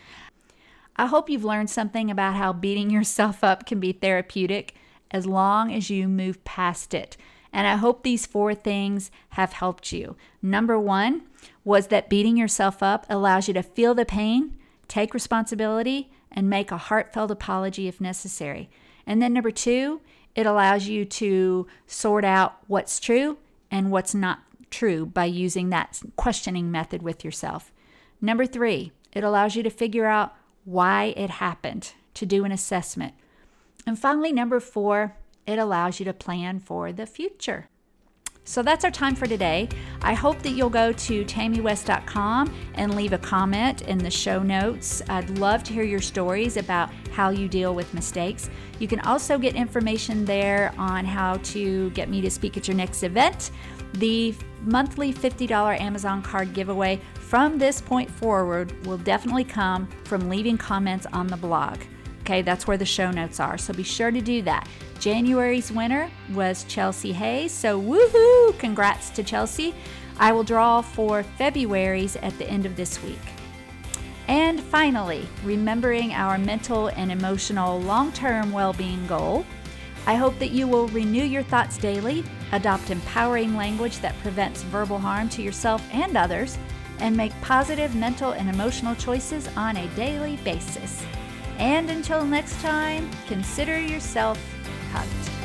I 0.95 1.07
hope 1.07 1.29
you've 1.29 1.43
learned 1.43 1.69
something 1.69 2.09
about 2.09 2.35
how 2.35 2.53
beating 2.53 2.89
yourself 2.91 3.43
up 3.43 3.65
can 3.65 3.79
be 3.79 3.91
therapeutic 3.91 4.75
as 5.09 5.25
long 5.25 5.73
as 5.73 5.89
you 5.89 6.07
move 6.07 6.43
past 6.45 6.93
it. 6.93 7.17
And 7.51 7.67
I 7.67 7.75
hope 7.75 8.03
these 8.03 8.25
four 8.25 8.53
things 8.55 9.11
have 9.31 9.53
helped 9.53 9.91
you. 9.91 10.15
Number 10.41 10.79
one 10.79 11.23
was 11.65 11.87
that 11.87 12.09
beating 12.09 12.37
yourself 12.37 12.81
up 12.81 13.05
allows 13.09 13.49
you 13.49 13.53
to 13.55 13.63
feel 13.63 13.93
the 13.93 14.05
pain, 14.05 14.55
take 14.91 15.13
responsibility, 15.13 16.11
and 16.33 16.49
make 16.49 16.69
a 16.69 16.77
heartfelt 16.77 17.31
apology 17.31 17.87
if 17.87 18.01
necessary. 18.01 18.69
And 19.07 19.21
then 19.21 19.31
number 19.31 19.51
two, 19.51 20.01
it 20.35 20.45
allows 20.45 20.87
you 20.87 21.05
to 21.05 21.65
sort 21.87 22.25
out 22.25 22.57
what's 22.67 22.99
true 22.99 23.37
and 23.69 23.89
what's 23.89 24.13
not 24.13 24.39
true 24.69 25.05
by 25.05 25.25
using 25.25 25.69
that 25.69 26.01
questioning 26.17 26.69
method 26.69 27.01
with 27.01 27.23
yourself. 27.23 27.71
Number 28.19 28.45
three, 28.45 28.91
it 29.13 29.23
allows 29.23 29.55
you 29.55 29.63
to 29.63 29.69
figure 29.69 30.05
out 30.05 30.35
why 30.65 31.13
it 31.15 31.29
happened, 31.29 31.93
to 32.15 32.25
do 32.25 32.43
an 32.43 32.51
assessment. 32.51 33.13
And 33.87 33.97
finally, 33.97 34.33
number 34.33 34.59
four, 34.59 35.15
it 35.47 35.57
allows 35.57 35.99
you 35.99 36.05
to 36.05 36.13
plan 36.13 36.59
for 36.59 36.91
the 36.91 37.05
future. 37.05 37.69
So 38.43 38.63
that's 38.63 38.83
our 38.83 38.91
time 38.91 39.15
for 39.15 39.27
today. 39.27 39.69
I 40.01 40.13
hope 40.13 40.41
that 40.41 40.51
you'll 40.51 40.69
go 40.69 40.91
to 40.91 41.25
tammywest.com 41.25 42.53
and 42.73 42.95
leave 42.95 43.13
a 43.13 43.17
comment 43.17 43.83
in 43.83 43.99
the 43.99 44.09
show 44.09 44.41
notes. 44.41 45.01
I'd 45.09 45.29
love 45.37 45.63
to 45.65 45.73
hear 45.73 45.83
your 45.83 46.01
stories 46.01 46.57
about 46.57 46.89
how 47.11 47.29
you 47.29 47.47
deal 47.47 47.75
with 47.75 47.93
mistakes. 47.93 48.49
You 48.79 48.87
can 48.87 48.99
also 49.01 49.37
get 49.37 49.55
information 49.55 50.25
there 50.25 50.73
on 50.77 51.05
how 51.05 51.37
to 51.37 51.91
get 51.91 52.09
me 52.09 52.19
to 52.21 52.31
speak 52.31 52.57
at 52.57 52.67
your 52.67 52.75
next 52.75 53.03
event. 53.03 53.51
The 53.93 54.33
monthly 54.63 55.13
$50 55.13 55.79
Amazon 55.79 56.21
card 56.21 56.53
giveaway 56.53 56.99
from 57.13 57.57
this 57.57 57.79
point 57.79 58.09
forward 58.09 58.85
will 58.85 58.97
definitely 58.97 59.43
come 59.43 59.87
from 60.03 60.29
leaving 60.29 60.57
comments 60.57 61.05
on 61.13 61.27
the 61.27 61.37
blog. 61.37 61.77
Okay, 62.31 62.41
that's 62.41 62.65
where 62.65 62.77
the 62.77 62.85
show 62.85 63.11
notes 63.11 63.41
are. 63.41 63.57
So 63.57 63.73
be 63.73 63.83
sure 63.83 64.09
to 64.09 64.21
do 64.21 64.41
that. 64.43 64.65
January's 64.99 65.69
winner 65.69 66.09
was 66.31 66.63
Chelsea 66.63 67.11
Hayes. 67.11 67.51
So 67.51 67.81
woohoo! 67.81 68.57
Congrats 68.57 69.09
to 69.09 69.21
Chelsea. 69.21 69.75
I 70.17 70.31
will 70.31 70.45
draw 70.45 70.79
for 70.79 71.23
February's 71.23 72.15
at 72.15 72.37
the 72.37 72.49
end 72.49 72.65
of 72.65 72.77
this 72.77 73.03
week. 73.03 73.19
And 74.29 74.61
finally, 74.61 75.27
remembering 75.43 76.13
our 76.13 76.37
mental 76.37 76.87
and 76.87 77.11
emotional 77.11 77.81
long 77.81 78.13
term 78.13 78.53
well 78.53 78.71
being 78.71 79.05
goal, 79.07 79.45
I 80.07 80.15
hope 80.15 80.39
that 80.39 80.51
you 80.51 80.69
will 80.69 80.87
renew 80.87 81.25
your 81.25 81.43
thoughts 81.43 81.77
daily, 81.77 82.23
adopt 82.53 82.91
empowering 82.91 83.57
language 83.57 83.99
that 83.99 84.17
prevents 84.21 84.63
verbal 84.63 84.99
harm 84.99 85.27
to 85.31 85.41
yourself 85.41 85.85
and 85.91 86.15
others, 86.15 86.57
and 86.99 87.17
make 87.17 87.33
positive 87.41 87.93
mental 87.93 88.31
and 88.31 88.47
emotional 88.47 88.95
choices 88.95 89.49
on 89.57 89.75
a 89.75 89.87
daily 89.95 90.37
basis. 90.45 91.03
And 91.61 91.91
until 91.91 92.25
next 92.25 92.59
time, 92.61 93.07
consider 93.27 93.79
yourself 93.79 94.39
hugged. 94.91 95.40